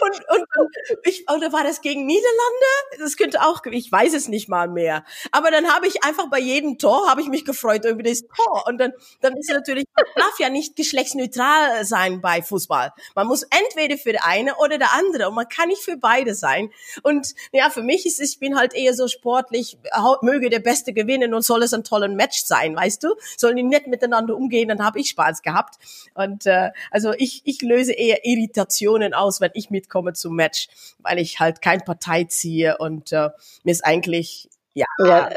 [0.00, 2.98] Und, und, und ich, oder war das gegen Niederlande?
[2.98, 5.04] Das könnte auch, ich weiß es nicht mal mehr.
[5.30, 8.64] Aber dann habe ich einfach bei jedem Tor habe ich mich gefreut über das Tor.
[8.66, 12.92] Und dann, dann ist natürlich, man darf ja nicht geschlechtsneutral sein bei Fußball.
[13.14, 15.28] Man muss entweder für der eine oder der andere.
[15.28, 16.70] Und man kann nicht für beide sein.
[17.02, 19.78] Und ja, für mich ist ich bin halt eher so sportlich,
[20.22, 23.14] möge der Beste gewinnen und soll es ein tolles Match sein, weißt du?
[23.36, 25.76] Sollen die nett miteinander umgehen, dann habe ich Spaß gehabt.
[26.14, 31.18] Und äh, also ich, ich löse eher Irritationen aus, wenn ich mitkomme zum Match, weil
[31.18, 33.30] ich halt kein Partei ziehe und äh,
[33.62, 34.86] mir ist eigentlich ja.
[34.98, 35.30] ja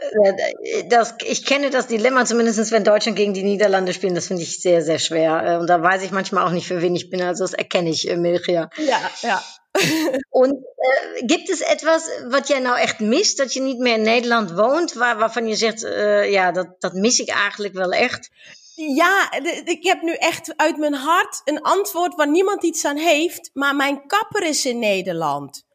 [0.89, 4.60] das, ich kenne das Dilemma, zumindest wenn Deutschland gegen die Niederlande spielen, das finde ich
[4.60, 5.43] sehr, sehr schwer.
[5.45, 7.21] Äh, und da weiß ich manchmal auch nicht, für wen ich bin.
[7.21, 8.69] Also das erkenne ich, äh, Milchia.
[8.78, 9.41] Ja, ja.
[10.30, 14.02] Und äh, gibt es etwas wat jij nou echt mist, dat je niet meer in
[14.02, 18.30] Nederland woont, waar, waarvan je zegt, uh, ja, dat, dat mis ik eigenlijk wel echt?
[18.76, 19.32] Ja,
[19.65, 23.76] ik heb nu echt uit mijn hart een antwoord waar niemand iets aan heeft, maar
[23.76, 25.65] mijn kapper is in Nederland.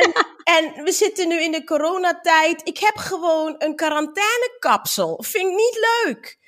[0.00, 0.12] En,
[0.44, 2.60] en, we zitten nu in de coronatijd.
[2.68, 5.22] Ik heb gewoon een quarantainekapsel.
[5.22, 6.38] Vind ik niet leuk.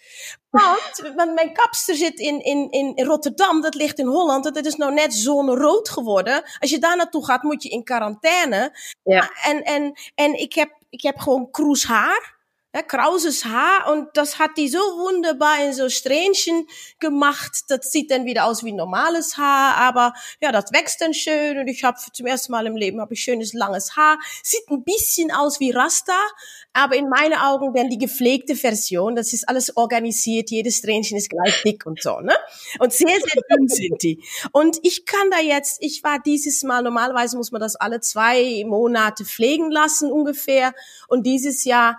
[0.51, 4.55] Want, want mijn kapster zit in, in, in Rotterdam, dat ligt in Holland.
[4.55, 6.43] Dat is nou net zonnerood geworden.
[6.59, 8.79] Als je daar naartoe gaat, moet je in quarantaine.
[9.03, 9.31] Ja.
[9.43, 12.32] En, en, en ik, heb, ik heb gewoon kroeshaar
[12.75, 16.67] ja, krauses Haar und das hat die so wunderbar in so Strähnchen
[17.01, 17.65] gemacht.
[17.69, 21.69] Das sieht dann wieder aus wie normales Haar, aber ja, das wächst dann schön und
[21.69, 24.19] ich habe zum ersten Mal im Leben habe ich schönes langes Haar.
[24.43, 26.17] Sieht ein bisschen aus wie Rasta,
[26.73, 29.17] aber in meinen Augen dann die gepflegte Version.
[29.17, 32.35] Das ist alles organisiert, jedes Strähnchen ist gleich dick und so, ne?
[32.79, 34.25] Und sehr sehr dünn sind die.
[34.53, 38.65] Und ich kann da jetzt, ich war dieses Mal normalerweise muss man das alle zwei
[38.67, 40.73] Monate pflegen lassen ungefähr
[41.09, 41.99] und dieses Jahr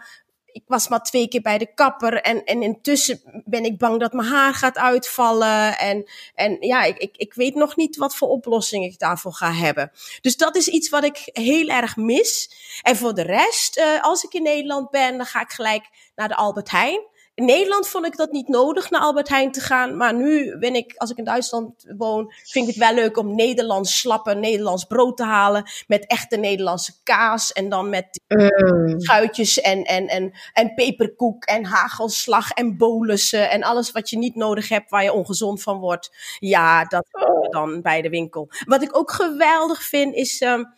[0.53, 4.13] ik was maar twee keer bij de kapper en, en intussen ben ik bang dat
[4.13, 5.77] mijn haar gaat uitvallen.
[5.77, 9.51] En, en ja, ik, ik, ik weet nog niet wat voor oplossing ik daarvoor ga
[9.51, 9.91] hebben.
[10.21, 12.51] Dus dat is iets wat ik heel erg mis.
[12.81, 15.85] En voor de rest, uh, als ik in Nederland ben, dan ga ik gelijk
[16.15, 17.11] naar de Albert Heijn.
[17.35, 19.97] In Nederland vond ik dat niet nodig naar Albert Heijn te gaan.
[19.97, 23.35] Maar nu ben ik, als ik in Duitsland woon, vind ik het wel leuk om
[23.35, 25.69] Nederlands slappen, Nederlands brood te halen.
[25.87, 27.51] Met echte Nederlandse kaas.
[27.51, 28.99] En dan met mm.
[28.99, 33.49] schuitjes en, en, en, en peperkoek en hagelslag en bolussen.
[33.49, 36.11] En alles wat je niet nodig hebt, waar je ongezond van wordt.
[36.39, 37.05] Ja, dat
[37.49, 38.49] dan bij de winkel.
[38.65, 40.73] Wat ik ook geweldig vind, is um,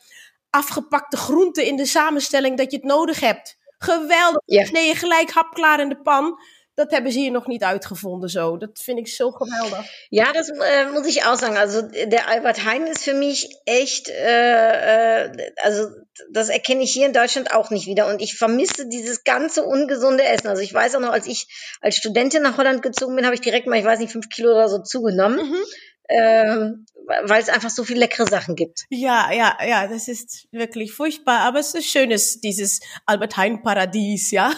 [0.49, 3.57] afgepakte groenten in de samenstelling dat je het nodig hebt.
[3.86, 4.41] Geweldig.
[4.45, 4.71] Yeah.
[4.71, 6.39] Nee, gelijk hapklaar in de pan.
[6.76, 8.58] Dat hebben ze hier nog niet uitgevonden zo.
[8.58, 9.86] Dat vind ich so geweldig.
[10.10, 11.58] Ja, das äh, muss ich auch sagen.
[11.58, 15.30] Also der Albert Heijn ist für mich echt, äh,
[15.63, 15.88] also
[16.32, 18.08] das erkenne ich hier in Deutschland auch nicht wieder.
[18.08, 20.48] Und ich vermisse dieses ganze ungesunde Essen.
[20.50, 21.48] Also ich weiß auch noch, als ich
[21.80, 24.52] als Studentin nach Holland gezogen bin, habe ich direkt mal, ich weiß nicht, fünf Kilo
[24.52, 25.50] oder so zugenommen.
[25.50, 25.63] Mhm
[26.09, 28.85] ähm, weil es einfach so viele leckere Sachen gibt.
[28.89, 34.31] Ja, ja, ja, das ist wirklich furchtbar, aber es ist schönes, dieses Albert Heijn Paradies,
[34.31, 34.49] ja.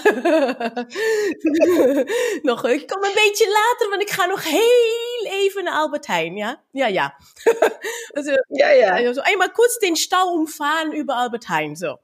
[2.43, 6.35] nog, ik kom een beetje later, want ik ga nog heel even naar Albert Heijn,
[6.35, 6.63] ja?
[6.71, 7.17] Ja, ja.
[8.15, 8.95] also, ja, ja.
[9.07, 11.99] Also einmal kurz den Stau umfahren über Albert Heijn, so.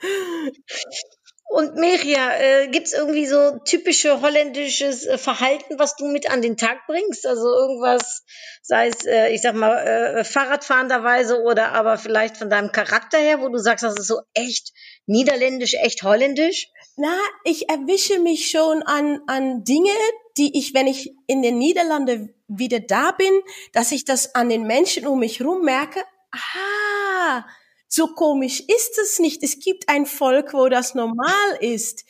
[1.54, 6.42] Und Meria, äh, gibt es irgendwie so typische holländisches äh, Verhalten, was du mit an
[6.42, 7.28] den Tag bringst?
[7.28, 8.24] Also irgendwas,
[8.64, 13.40] sei es, äh, ich sag mal, äh, Fahrradfahrenderweise oder aber vielleicht von deinem Charakter her,
[13.40, 14.74] wo du sagst, das ist so echt
[15.06, 16.70] niederländisch, echt holländisch?
[16.96, 19.94] Na, ich erwische mich schon an, an Dinge,
[20.40, 23.42] die ich, wenn ich in den Niederlanden wieder da bin,
[23.74, 26.04] dass ich das an den Menschen um mich rum merke.
[26.32, 27.46] Aha,
[27.94, 29.44] so komisch ist es nicht.
[29.44, 32.06] Es gibt ein Volk, wo das normal ist.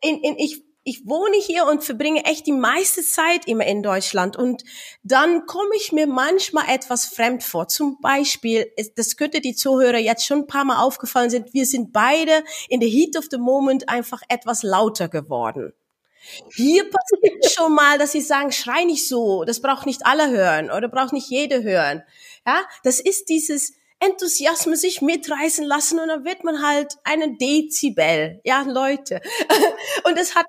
[0.00, 4.36] In, in, ich, ich wohne hier und verbringe echt die meiste Zeit immer in Deutschland
[4.36, 4.64] und
[5.04, 7.68] dann komme ich mir manchmal etwas fremd vor.
[7.68, 11.92] Zum Beispiel, das könnte die Zuhörer jetzt schon ein paar Mal aufgefallen sind, wir sind
[11.92, 15.72] beide in the heat of the moment einfach etwas lauter geworden.
[16.56, 20.72] Hier passiert schon mal, dass sie sagen, schrei nicht so, das braucht nicht alle hören
[20.72, 22.02] oder braucht nicht jede hören.
[22.44, 28.40] Ja, das ist dieses, Enthusiasmus sich mitreißen lassen und dann wird man halt einen Dezibel.
[28.44, 29.20] Ja, Leute.
[30.04, 30.46] Und das hat,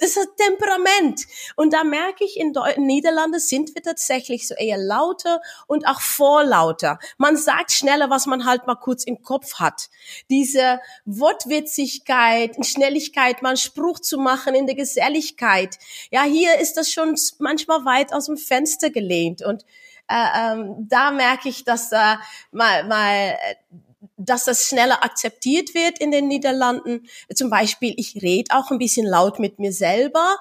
[0.00, 1.22] das hat Temperament.
[1.56, 6.00] Und da merke ich, in, in Niederlande sind wir tatsächlich so eher lauter und auch
[6.00, 6.98] vorlauter.
[7.16, 9.88] Man sagt schneller, was man halt mal kurz im Kopf hat.
[10.28, 15.78] Diese Wortwitzigkeit, Schnelligkeit, mal einen Spruch zu machen in der Geselligkeit.
[16.10, 19.64] Ja, hier ist das schon manchmal weit aus dem Fenster gelehnt und
[20.08, 22.16] äh, ähm, da merke ich, dass äh,
[22.52, 23.36] mal, mal
[24.16, 27.06] dass das schneller akzeptiert wird in den Niederlanden.
[27.34, 30.38] Zum Beispiel, ich rede auch ein bisschen laut mit mir selber.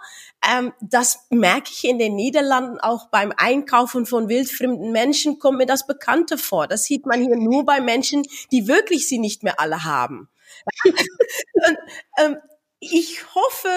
[0.47, 5.65] Ähm, das merke ich in den Niederlanden auch beim Einkaufen von wildfremden Menschen, kommt mir
[5.65, 6.67] das Bekannte vor.
[6.67, 10.30] Das sieht man hier nur bei Menschen, die wirklich sie nicht mehr alle haben.
[10.86, 11.78] Und,
[12.19, 12.38] ähm,
[12.80, 13.69] ich hoffe,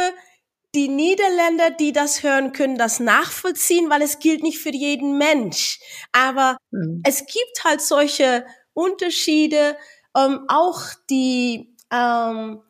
[0.77, 5.81] die Niederländer, die das hören, können das nachvollziehen, weil es gilt nicht für jeden Mensch.
[6.13, 7.03] Aber mhm.
[7.05, 9.77] es gibt halt solche Unterschiede,
[10.15, 12.63] ähm, auch die ähm,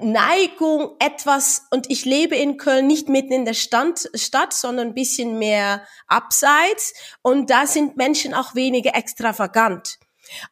[0.00, 4.94] Neigung etwas, und ich lebe in Köln nicht mitten in der Stand, Stadt, sondern ein
[4.94, 9.98] bisschen mehr abseits, und da sind Menschen auch weniger extravagant.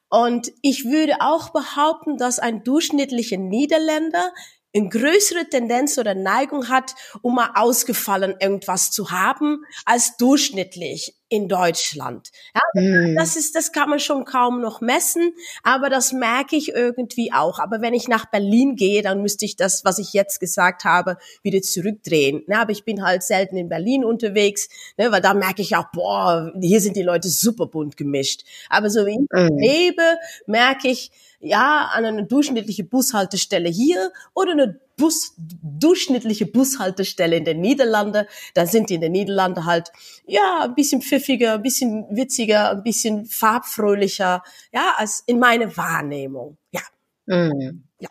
[0.08, 4.32] Und ich würde auch behaupten, dass ein durchschnittlicher Niederländer
[4.74, 11.48] eine größere Tendenz oder Neigung hat, um mal ausgefallen irgendwas zu haben, als durchschnittlich in
[11.48, 12.30] Deutschland.
[12.54, 13.16] Ja, hm.
[13.16, 17.58] das ist, das kann man schon kaum noch messen, aber das merke ich irgendwie auch.
[17.58, 21.18] Aber wenn ich nach Berlin gehe, dann müsste ich das, was ich jetzt gesagt habe,
[21.42, 22.44] wieder zurückdrehen.
[22.48, 25.86] Ja, aber ich bin halt selten in Berlin unterwegs, ne, weil da merke ich auch,
[25.92, 28.44] boah, hier sind die Leute super bunt gemischt.
[28.70, 29.58] Aber so wie ich hm.
[29.58, 37.44] lebe, merke ich, ja, an eine durchschnittliche Bushaltestelle hier oder eine Bus, durchschnittliche Bushaltestelle in
[37.44, 39.90] den Niederlanden, dann sind die in den Niederlanden halt,
[40.26, 46.56] ja, ein bisschen pfiffiger, ein bisschen witziger, ein bisschen farbfröhlicher, ja, als in meiner Wahrnehmung,
[46.70, 46.82] ja.
[47.26, 47.84] Mhm.
[47.98, 48.08] Ja.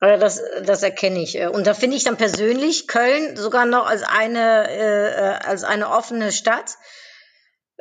[0.00, 1.38] Das, das erkenne ich.
[1.38, 6.32] Und da finde ich dann persönlich Köln sogar noch als eine, äh, als eine offene
[6.32, 6.76] Stadt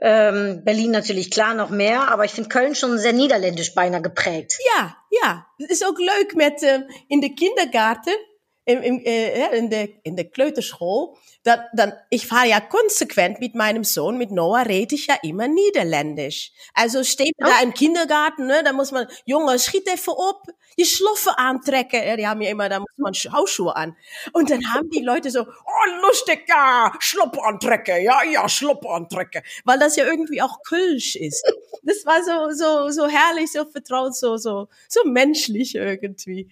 [0.01, 4.57] ähm, Berlin natürlich klar noch mehr, aber ich finde Köln schon sehr niederländisch beinahe geprägt.
[4.75, 5.47] Ja, ja.
[5.57, 8.13] Het is ook leuk met uh, in de kindergarten,
[8.65, 11.17] in, in, uh, in, de, in de kleuterschool.
[11.43, 15.47] Dat, dan, ich fahre ja konsequent mit meinem Sohn, mit Noah, rede ich ja immer
[15.47, 16.51] Niederländisch.
[16.73, 17.45] Also steht oh.
[17.45, 22.03] da im Kindergarten, ne, da muss man, Junge, schiet even op, je Schloffe aantrekken.
[22.03, 23.95] Ja, die haben ja immer, da muss man Hausschuhe an.
[24.33, 29.43] Und dann haben die Leute so, oh, lustig, ja, Schlopp antrekken, ja, ja, Schlopp antrekken.
[29.65, 31.45] Weil das ja irgendwie auch Kölsch ist.
[31.85, 36.49] Das war so, so, so herrlich, so vertraut, so, so, so menschlich irgendwie.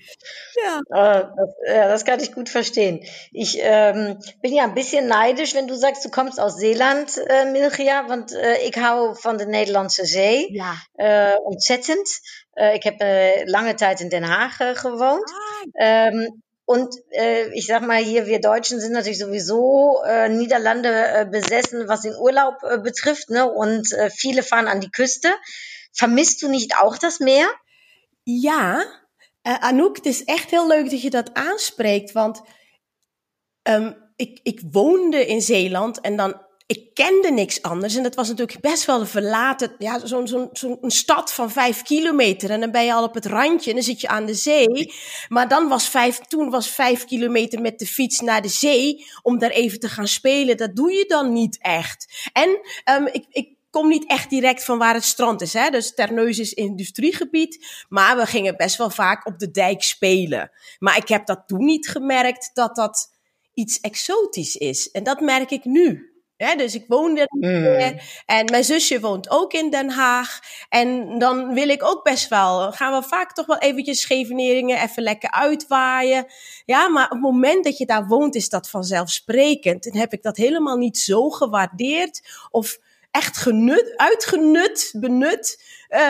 [0.63, 0.81] Ja.
[0.89, 3.03] Ah, das, ja, das kann ich gut verstehen.
[3.31, 7.51] Ich ähm, bin ja ein bisschen neidisch, wenn du sagst, du kommst aus Zeeland, uh,
[7.51, 8.07] Milgia.
[8.07, 10.53] Want uh, ik hou van de Nederlandse Zee.
[10.53, 10.73] Ja.
[10.95, 12.19] Uh, ontzettend.
[12.73, 12.99] ik heb
[13.45, 15.33] lange tijd in Den Haag gewoond.
[15.73, 16.13] Ah.
[16.13, 21.25] Um, und äh, ich sag mal hier, wir Deutschen sind natürlich sowieso äh, Niederlande äh,
[21.25, 23.51] besessen, was den Urlaub äh, betrifft, ne?
[23.51, 25.29] Und äh, viele fahren an die Küste.
[25.91, 27.47] Vermisst du nicht auch das Meer?
[28.23, 28.81] Ja,
[29.43, 32.41] äh, Anouk, het is echt heel leuk dat je dat aanspreekt, want
[33.63, 37.95] um, ik, ik woonde in Zeeland en dan, ik kende niks anders.
[37.95, 41.81] En dat was natuurlijk best wel een verlaten, ja, zo'n zo'n zo'n stad van vijf
[41.81, 42.49] kilometer.
[42.49, 44.93] En dan ben je al op het randje en dan zit je aan de zee.
[45.29, 49.39] Maar dan was vijf, toen was vijf kilometer met de fiets naar de zee om
[49.39, 50.57] daar even te gaan spelen.
[50.57, 52.29] Dat doe je dan niet echt.
[52.33, 52.59] En
[52.95, 55.53] um, ik, ik kom niet echt direct van waar het strand is.
[55.53, 55.69] Hè?
[55.69, 57.85] Dus Terneus is industriegebied.
[57.89, 60.51] Maar we gingen best wel vaak op de dijk spelen.
[60.79, 63.13] Maar ik heb dat toen niet gemerkt dat dat
[63.53, 64.91] iets exotisch is.
[64.91, 66.12] En dat merk ik nu.
[66.37, 67.99] Dus ik woon niet mm.
[68.25, 70.39] En mijn zusje woont ook in Den Haag.
[70.69, 75.03] En dan wil ik ook best wel, gaan we vaak toch wel eventjes Scheveningen even
[75.03, 76.25] lekker uitwaaien.
[76.65, 79.85] Ja, maar op het moment dat je daar woont is dat vanzelfsprekend.
[79.91, 82.77] En heb ik dat helemaal niet zo gewaardeerd of
[83.11, 85.63] echt genut, uitgenut, benut.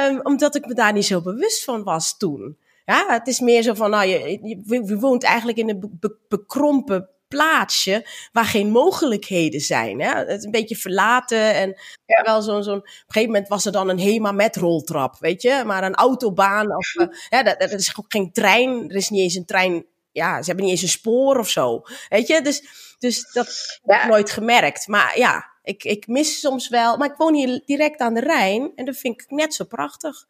[0.09, 2.57] Um, omdat ik me daar niet zo bewust van was toen.
[2.85, 8.07] Ja, het is meer zo van, nou, je, je, woont eigenlijk in een bekrompen plaatsje
[8.31, 10.01] waar geen mogelijkheden zijn.
[10.01, 10.15] Hè?
[10.15, 12.21] Het is een beetje verlaten en ja.
[12.23, 15.41] wel zo'n, zo'n, op een gegeven moment was er dan een HEMA met roltrap, weet
[15.41, 19.09] je, maar een autobaan of, uh, ja, dat, dat is ook geen trein, er is
[19.09, 22.41] niet eens een trein, ja, ze hebben niet eens een spoor of zo, weet je,
[22.41, 22.63] dus,
[22.99, 27.17] dus dat heb ik nooit gemerkt, maar ja, ik, ik mis soms wel, maar ik
[27.17, 30.25] woon hier direct aan de Rijn en dat vind ik net zo prachtig.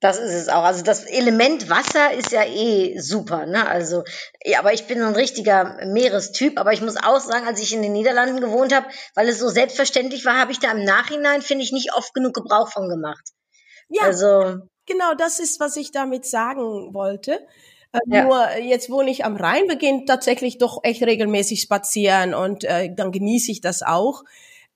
[0.00, 0.64] Das ist es auch.
[0.64, 3.46] Also das Element Wasser ist ja eh super.
[3.46, 3.66] Ne?
[3.66, 4.04] Also,
[4.44, 6.58] ja, aber ich bin ein richtiger Meerestyp.
[6.58, 9.48] Aber ich muss auch sagen, als ich in den Niederlanden gewohnt habe, weil es so
[9.48, 13.30] selbstverständlich war, habe ich da im Nachhinein, finde ich, nicht oft genug Gebrauch von gemacht.
[13.88, 14.56] Ja, Also,
[14.86, 17.40] genau das ist, was ich damit sagen wollte.
[17.92, 18.24] Äh, Ja.
[18.24, 22.94] Nur jetzt wohne ich am Rhein, wir gehen tatsächlich doch echt regelmäßig spazieren und äh,
[22.94, 24.22] dann genieße ich das auch.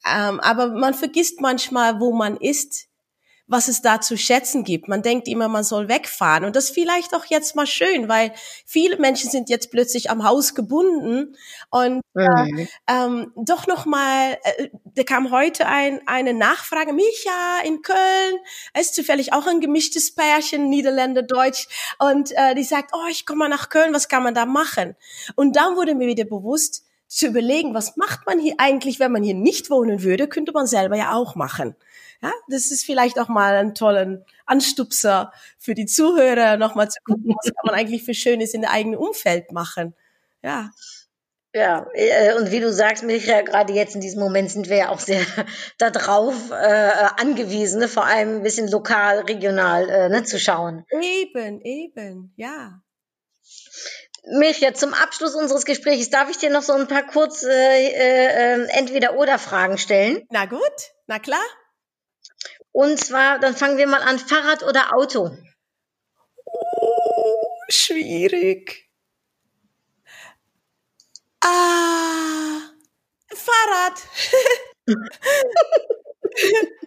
[0.07, 2.88] Ähm, aber man vergisst manchmal, wo man ist,
[3.49, 4.89] was es da zu schätzen gibt.
[4.89, 6.45] Man denkt immer, man soll wegfahren.
[6.45, 8.33] Und das ist vielleicht auch jetzt mal schön, weil
[8.67, 11.35] viele Menschen sind jetzt plötzlich am Haus gebunden
[11.71, 12.69] und mhm.
[12.87, 18.39] ähm, doch noch mal, äh, da kam heute ein, eine Nachfrage, Micha in Köln,
[18.75, 21.69] er ist zufällig auch ein gemischtes Pärchen, Niederländer, Deutsch,
[21.99, 24.95] und äh, die sagt, oh, ich komme mal nach Köln, was kann man da machen?
[25.37, 29.23] Und dann wurde mir wieder bewusst, zu überlegen, was macht man hier eigentlich, wenn man
[29.23, 31.75] hier nicht wohnen würde, könnte man selber ja auch machen.
[32.21, 37.35] Ja, das ist vielleicht auch mal ein tollen Anstupser für die Zuhörer, nochmal zu gucken,
[37.37, 39.95] was kann man eigentlich für Schönes in der eigenen Umfeld machen.
[40.43, 40.71] Ja.
[41.55, 44.89] Ja, äh, und wie du sagst, Micha, gerade jetzt in diesem Moment sind wir ja
[44.91, 45.25] auch sehr
[45.79, 47.89] darauf äh, angewiesen, ne?
[47.89, 50.85] vor allem ein bisschen lokal, regional äh, ne, zu schauen.
[50.91, 52.83] Eben, eben, ja.
[54.31, 58.67] Micha, zum Abschluss unseres Gesprächs darf ich dir noch so ein paar kurz äh, äh,
[58.69, 60.27] Entweder-Oder-Fragen stellen.
[60.31, 60.61] Na gut,
[61.07, 61.41] na klar.
[62.73, 65.37] Und zwar, dann fangen wir mal an, Fahrrad oder Auto?
[66.45, 68.89] Oh, schwierig.
[71.41, 72.61] Ah,
[73.35, 74.03] Fahrrad.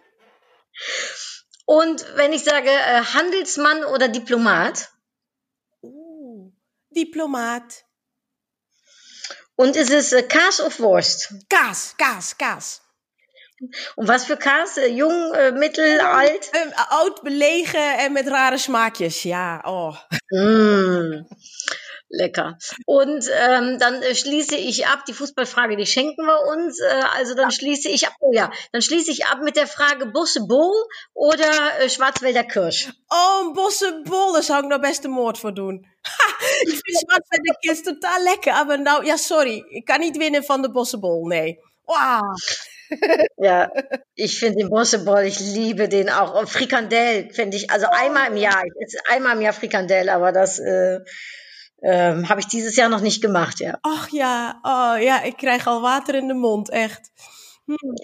[1.64, 4.90] Und wenn ich sage äh, Handelsmann oder Diplomat?
[5.80, 6.52] Uh,
[6.90, 7.84] Diplomat.
[9.56, 11.34] Und ist es äh, Kaas of Wurst?
[11.48, 12.81] Gas, Gas, Gas.
[13.96, 14.76] Und was für Kaas?
[14.76, 16.50] Äh, jung, äh, mittel, alt?
[16.52, 19.22] Ähm, oud, belegen en met rare smaakjes.
[19.22, 19.94] Ja, oh.
[20.30, 21.26] Mm,
[22.08, 22.58] lecker.
[22.86, 26.80] Und ähm, dann äh, schließe ich ab, die Fußballfrage, die schenken wir uns.
[26.80, 30.06] Äh, also dann schließe ich ab, oh ja, dann schließe ich ab mit der Frage
[30.06, 30.74] Bosse Bowl
[31.14, 31.50] oder
[31.80, 32.90] äh, Schwarzwälder Kirsch.
[33.10, 35.86] Oh, een bossenbol, daar zou ik nog best een moord voor doen.
[36.02, 39.64] Ha, ik vind Schwarzwälder Kids totaal lekker, aber nou, ja, sorry.
[39.68, 41.58] Ik kan niet winnen van de bossenbol, nee.
[41.84, 42.34] Wow.
[43.36, 43.70] Ja,
[44.14, 46.38] ich finde den Bosse Bowl, ich liebe den auch.
[46.38, 50.58] Und Frikandel finde ich, also einmal im Jahr, ich einmal im Jahr Frikandel, aber das
[50.58, 51.00] äh,
[51.82, 53.78] ähm, habe ich dieses Jahr noch nicht gemacht, ja.
[53.82, 57.10] Ach ja, oh ja, ik krijg al water in de mond, echt.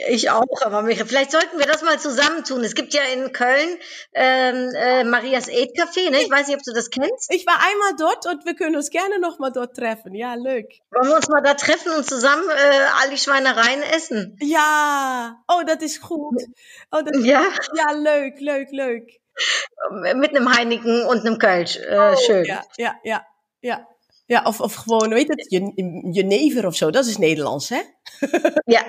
[0.08, 2.62] Ich auch, aber Micha, vielleicht sollten wir das mal zusammentun.
[2.62, 3.78] Es gibt ja in Köln
[4.14, 6.20] ähm, äh, Marias Aid Café, ne?
[6.22, 7.32] Ich weiß nicht, ob du das kennst.
[7.32, 10.14] Ich war einmal dort und wir können uns gerne noch mal dort treffen.
[10.14, 10.66] Ja, leuk.
[10.90, 14.36] Wollen wir uns mal da treffen und zusammen äh, all die Schweinereien essen?
[14.40, 16.40] Ja, oh, dat is goed.
[16.92, 17.42] Oh, dat, Ja,
[17.74, 19.08] ja, leuk, leuk, leuk.
[20.14, 21.76] mit einem Heineken und einem Kölsch.
[21.78, 22.44] Äh, schön.
[22.44, 23.26] Ja, ja, ja,
[23.60, 23.86] ja.
[24.28, 26.90] Ja, of, of gewoon, weet het, Je- jenever of zo.
[26.90, 27.80] Dat is Nederlands, hè?
[28.64, 28.84] Ja,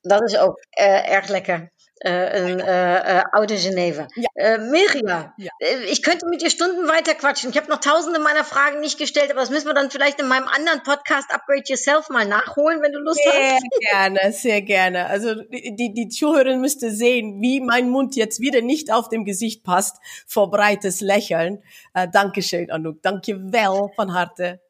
[0.00, 1.72] dat is ook äh, erg lekker.
[2.02, 4.06] Äh, een äh, äh, oude Geneve.
[4.14, 4.28] Ja.
[4.34, 5.50] Äh, Mirja, Ja.
[5.90, 7.50] ich könnte mit dir Stunden weiter quatschen.
[7.50, 10.26] Ich habe noch tausende meiner Fragen nicht gestellt, aber das müssen wir dann vielleicht in
[10.26, 13.34] meinem anderen Podcast Upgrade Yourself mal nachholen, wenn du Lust hast.
[13.36, 13.58] Sehr
[13.92, 15.06] gerne, sehr gerne.
[15.08, 19.62] Also die, die, Zuhörerin müsste sehen, wie mein Mund jetzt wieder nicht auf dem Gesicht
[19.62, 21.62] passt vor breites Lächeln.
[21.92, 23.02] Äh, Dankeschön, Anouk.
[23.02, 24.58] Dank je wel van harte.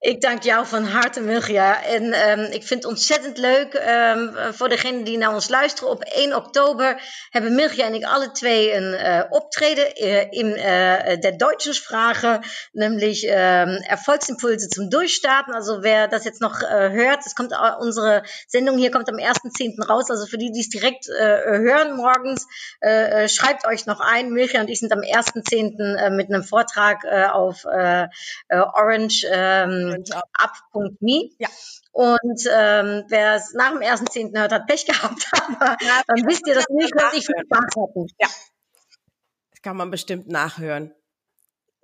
[0.00, 1.84] Ik dank jou van harte, Mirja.
[1.84, 5.90] En ehm, ik vind het ontzettend leuk ehm, voor degenen die naar ons luisteren.
[5.90, 11.18] Op 1 oktober hebben Mirja en ik alle twee een eh, optreden eh, in äh,
[11.18, 12.40] der Deutschensprache,
[12.72, 15.54] nämlich ähm, Erfolgsimpulse zum Durchstarten.
[15.54, 19.16] Also wer das jetzt noch äh, hört, es kommt äh, unsere Sendung hier kommt am
[19.16, 19.84] 1.10.
[19.84, 20.10] raus.
[20.10, 22.46] Also für die, die es direkt äh, hören morgens,
[22.80, 24.30] äh, äh, schreibt euch noch ein.
[24.30, 25.96] Mirja und ich sind am 1.10.
[25.96, 28.06] Äh, mit einem Vortrag äh, auf äh,
[28.48, 29.26] äh, Orange.
[29.28, 31.30] Ähm, up.me.
[31.38, 31.48] Ja.
[31.92, 34.38] Und ähm, wer es nach dem 1.10.
[34.38, 35.76] hört, hat Pech gehabt, aber
[36.06, 38.06] dann wisst ihr, dass nicht dass ich viel Spaß hatten.
[38.18, 40.94] Das kann man bestimmt nachhören.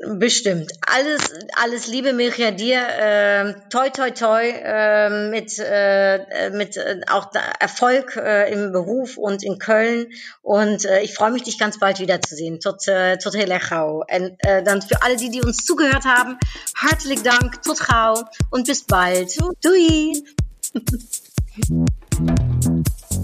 [0.07, 0.73] Bestimmt.
[0.87, 1.33] Alles,
[1.63, 2.81] alles Liebe, Mirja, dir.
[2.99, 9.17] ähm, toi, toi, toi, ähm, mit, äh, mit äh, auch da Erfolg äh, im Beruf
[9.17, 10.09] und in Köln.
[10.43, 12.61] Und äh, ich freue mich, dich ganz bald wiederzusehen.
[12.61, 13.35] Tot, äh, tot.
[13.35, 16.39] En äh, dann für alle, die, die uns zugehört haben,
[16.77, 19.37] hartelijk Dank, tot gauw und bis bald.
[19.63, 20.23] Doei!